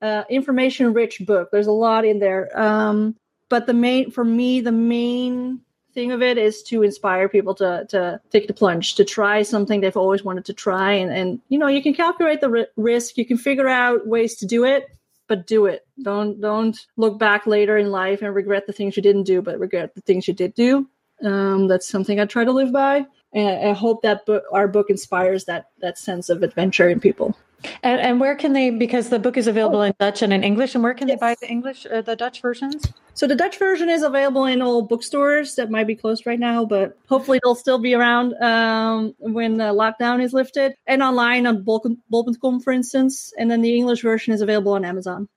uh 0.00 0.24
information 0.30 0.92
rich 0.94 1.20
book. 1.26 1.50
There's 1.52 1.66
a 1.66 1.72
lot 1.72 2.04
in 2.04 2.18
there. 2.18 2.50
Um, 2.58 3.16
but 3.48 3.66
the 3.66 3.74
main 3.74 4.10
for 4.10 4.24
me 4.24 4.60
the 4.60 4.72
main 4.72 5.60
thing 5.94 6.12
of 6.12 6.22
it 6.22 6.38
is 6.38 6.62
to 6.62 6.82
inspire 6.82 7.28
people 7.28 7.54
to 7.56 7.86
to 7.88 8.20
take 8.30 8.46
the 8.46 8.54
plunge 8.54 8.94
to 8.94 9.04
try 9.04 9.42
something 9.42 9.80
they've 9.80 9.96
always 9.96 10.22
wanted 10.22 10.44
to 10.44 10.52
try 10.52 10.92
and 10.92 11.10
and 11.10 11.40
you 11.48 11.58
know 11.58 11.66
you 11.66 11.82
can 11.82 11.94
calculate 11.94 12.40
the 12.40 12.50
ri- 12.50 12.66
risk 12.76 13.16
you 13.16 13.24
can 13.24 13.38
figure 13.38 13.68
out 13.68 14.06
ways 14.06 14.36
to 14.36 14.46
do 14.46 14.64
it 14.64 14.86
but 15.28 15.46
do 15.46 15.66
it. 15.66 15.86
Don't 16.02 16.40
don't 16.40 16.78
look 16.96 17.18
back 17.18 17.46
later 17.46 17.78
in 17.78 17.90
life 17.90 18.22
and 18.22 18.34
regret 18.34 18.66
the 18.66 18.72
things 18.72 18.96
you 18.96 19.02
didn't 19.02 19.24
do 19.24 19.42
but 19.42 19.58
regret 19.58 19.94
the 19.94 20.00
things 20.02 20.26
you 20.26 20.34
did 20.34 20.54
do. 20.54 20.88
Um, 21.24 21.68
that's 21.68 21.88
something 21.88 22.20
i 22.20 22.26
try 22.26 22.44
to 22.44 22.52
live 22.52 22.72
by. 22.72 23.06
And 23.32 23.68
i 23.70 23.72
hope 23.72 24.02
that 24.02 24.26
book 24.26 24.44
our 24.52 24.68
book 24.68 24.90
inspires 24.90 25.44
that 25.44 25.70
that 25.80 25.98
sense 25.98 26.28
of 26.30 26.42
adventure 26.42 26.88
in 26.88 27.00
people 27.00 27.36
And, 27.82 28.00
and 28.00 28.20
where 28.20 28.36
can 28.36 28.52
they? 28.52 28.70
Because 28.70 29.08
the 29.08 29.18
book 29.18 29.36
is 29.36 29.46
available 29.46 29.82
in 29.82 29.92
Dutch 29.98 30.22
and 30.22 30.32
in 30.32 30.44
English. 30.44 30.74
And 30.74 30.84
where 30.84 30.94
can 30.94 31.08
Yes. 31.08 31.18
they 31.18 31.26
buy 31.26 31.36
the 31.40 31.48
English, 31.50 31.86
uh, 31.86 32.02
the 32.02 32.16
Dutch 32.16 32.40
versions? 32.40 32.84
so 33.14 33.26
the 33.26 33.34
dutch 33.34 33.58
version 33.58 33.88
is 33.88 34.04
available 34.04 34.44
in 34.44 34.62
all 34.62 34.80
bookstores 34.82 35.56
that 35.56 35.72
might 35.72 35.88
be 35.88 35.96
closed 35.96 36.24
right 36.24 36.38
now 36.38 36.64
but 36.64 36.96
hopefully 37.08 37.40
they'll 37.42 37.56
still 37.56 37.80
be 37.80 37.92
around 37.92 38.32
um, 38.40 39.12
when 39.18 39.56
the 39.56 39.64
lockdown 39.74 40.22
is 40.22 40.32
lifted 40.32 40.72
and 40.86 41.02
online 41.02 41.44
on 41.44 41.64
bol.com 41.64 41.98
bol.com, 42.10 42.60
for 42.60 42.72
instance 42.72 43.32
and 43.36 43.50
then 43.50 43.60
the 43.60 43.74
english 43.76 44.02
version 44.02 44.32
is 44.32 44.40
available 44.40 44.70
on 44.72 44.84
amazon 44.84 45.28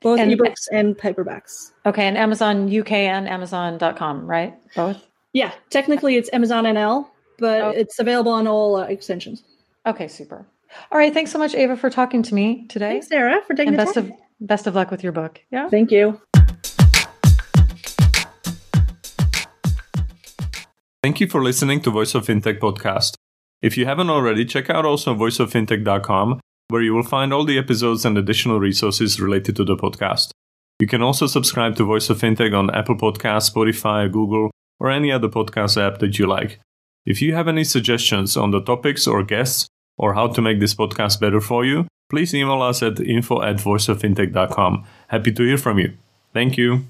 both 0.00 0.18
And- 0.18 0.32
ebooks 0.32 0.66
and 0.72 0.96
paperbacks 0.96 1.72
Okay, 1.84 2.04
and 2.06 2.16
Amazon 2.16 2.74
UK 2.74 2.92
and 2.92 3.28
Amazon.com, 3.28 4.26
right? 4.26 4.54
Both. 4.74 5.06
Yeah, 5.34 5.52
technically 5.68 6.16
it's 6.16 6.30
Amazon 6.32 6.64
NL, 6.64 7.06
but 7.38 7.60
Oh. 7.60 7.68
it's 7.70 7.98
available 7.98 8.32
on 8.32 8.46
all 8.48 8.76
uh, 8.76 8.84
extensions. 8.84 9.44
Okay, 9.84 10.08
super. 10.08 10.46
All 10.90 10.98
right, 10.98 11.12
thanks 11.12 11.30
so 11.30 11.38
much, 11.38 11.54
Ava, 11.54 11.76
for 11.76 11.90
talking 11.90 12.22
to 12.24 12.34
me 12.34 12.66
today. 12.68 12.92
Thanks, 12.92 13.08
Sarah, 13.08 13.40
for 13.46 13.54
taking 13.54 13.74
and 13.74 13.78
the 13.78 13.84
best 13.84 13.94
time. 13.94 14.12
of 14.12 14.12
best 14.40 14.66
of 14.66 14.74
luck 14.74 14.90
with 14.90 15.02
your 15.02 15.12
book. 15.12 15.40
Yeah. 15.50 15.68
Thank 15.68 15.90
you. 15.90 16.20
Thank 21.02 21.20
you 21.20 21.28
for 21.28 21.42
listening 21.42 21.80
to 21.82 21.90
Voice 21.90 22.14
of 22.14 22.26
Fintech 22.26 22.58
podcast. 22.58 23.14
If 23.62 23.76
you 23.78 23.86
haven't 23.86 24.10
already, 24.10 24.44
check 24.44 24.68
out 24.68 24.84
also 24.84 25.14
voiceoffintech.com, 25.14 26.40
where 26.68 26.82
you 26.82 26.94
will 26.94 27.04
find 27.04 27.32
all 27.32 27.44
the 27.44 27.58
episodes 27.58 28.04
and 28.04 28.18
additional 28.18 28.58
resources 28.58 29.20
related 29.20 29.56
to 29.56 29.64
the 29.64 29.76
podcast. 29.76 30.30
You 30.78 30.86
can 30.86 31.02
also 31.02 31.26
subscribe 31.26 31.76
to 31.76 31.84
Voice 31.84 32.10
of 32.10 32.20
Fintech 32.20 32.56
on 32.56 32.74
Apple 32.74 32.96
Podcasts, 32.96 33.50
Spotify, 33.50 34.12
Google, 34.12 34.50
or 34.78 34.90
any 34.90 35.10
other 35.10 35.28
podcast 35.28 35.80
app 35.80 36.00
that 36.00 36.18
you 36.18 36.26
like. 36.26 36.60
If 37.06 37.22
you 37.22 37.34
have 37.34 37.48
any 37.48 37.64
suggestions 37.64 38.36
on 38.36 38.50
the 38.50 38.60
topics 38.60 39.06
or 39.06 39.22
guests, 39.22 39.68
or 39.98 40.14
how 40.14 40.26
to 40.28 40.42
make 40.42 40.60
this 40.60 40.74
podcast 40.74 41.20
better 41.20 41.40
for 41.40 41.64
you, 41.64 41.86
please 42.10 42.34
email 42.34 42.62
us 42.62 42.82
at 42.82 43.00
info 43.00 43.42
at 43.42 43.56
voiceoffintech.com. 43.56 44.84
Happy 45.08 45.32
to 45.32 45.42
hear 45.42 45.58
from 45.58 45.78
you. 45.78 45.92
Thank 46.32 46.56
you. 46.56 46.84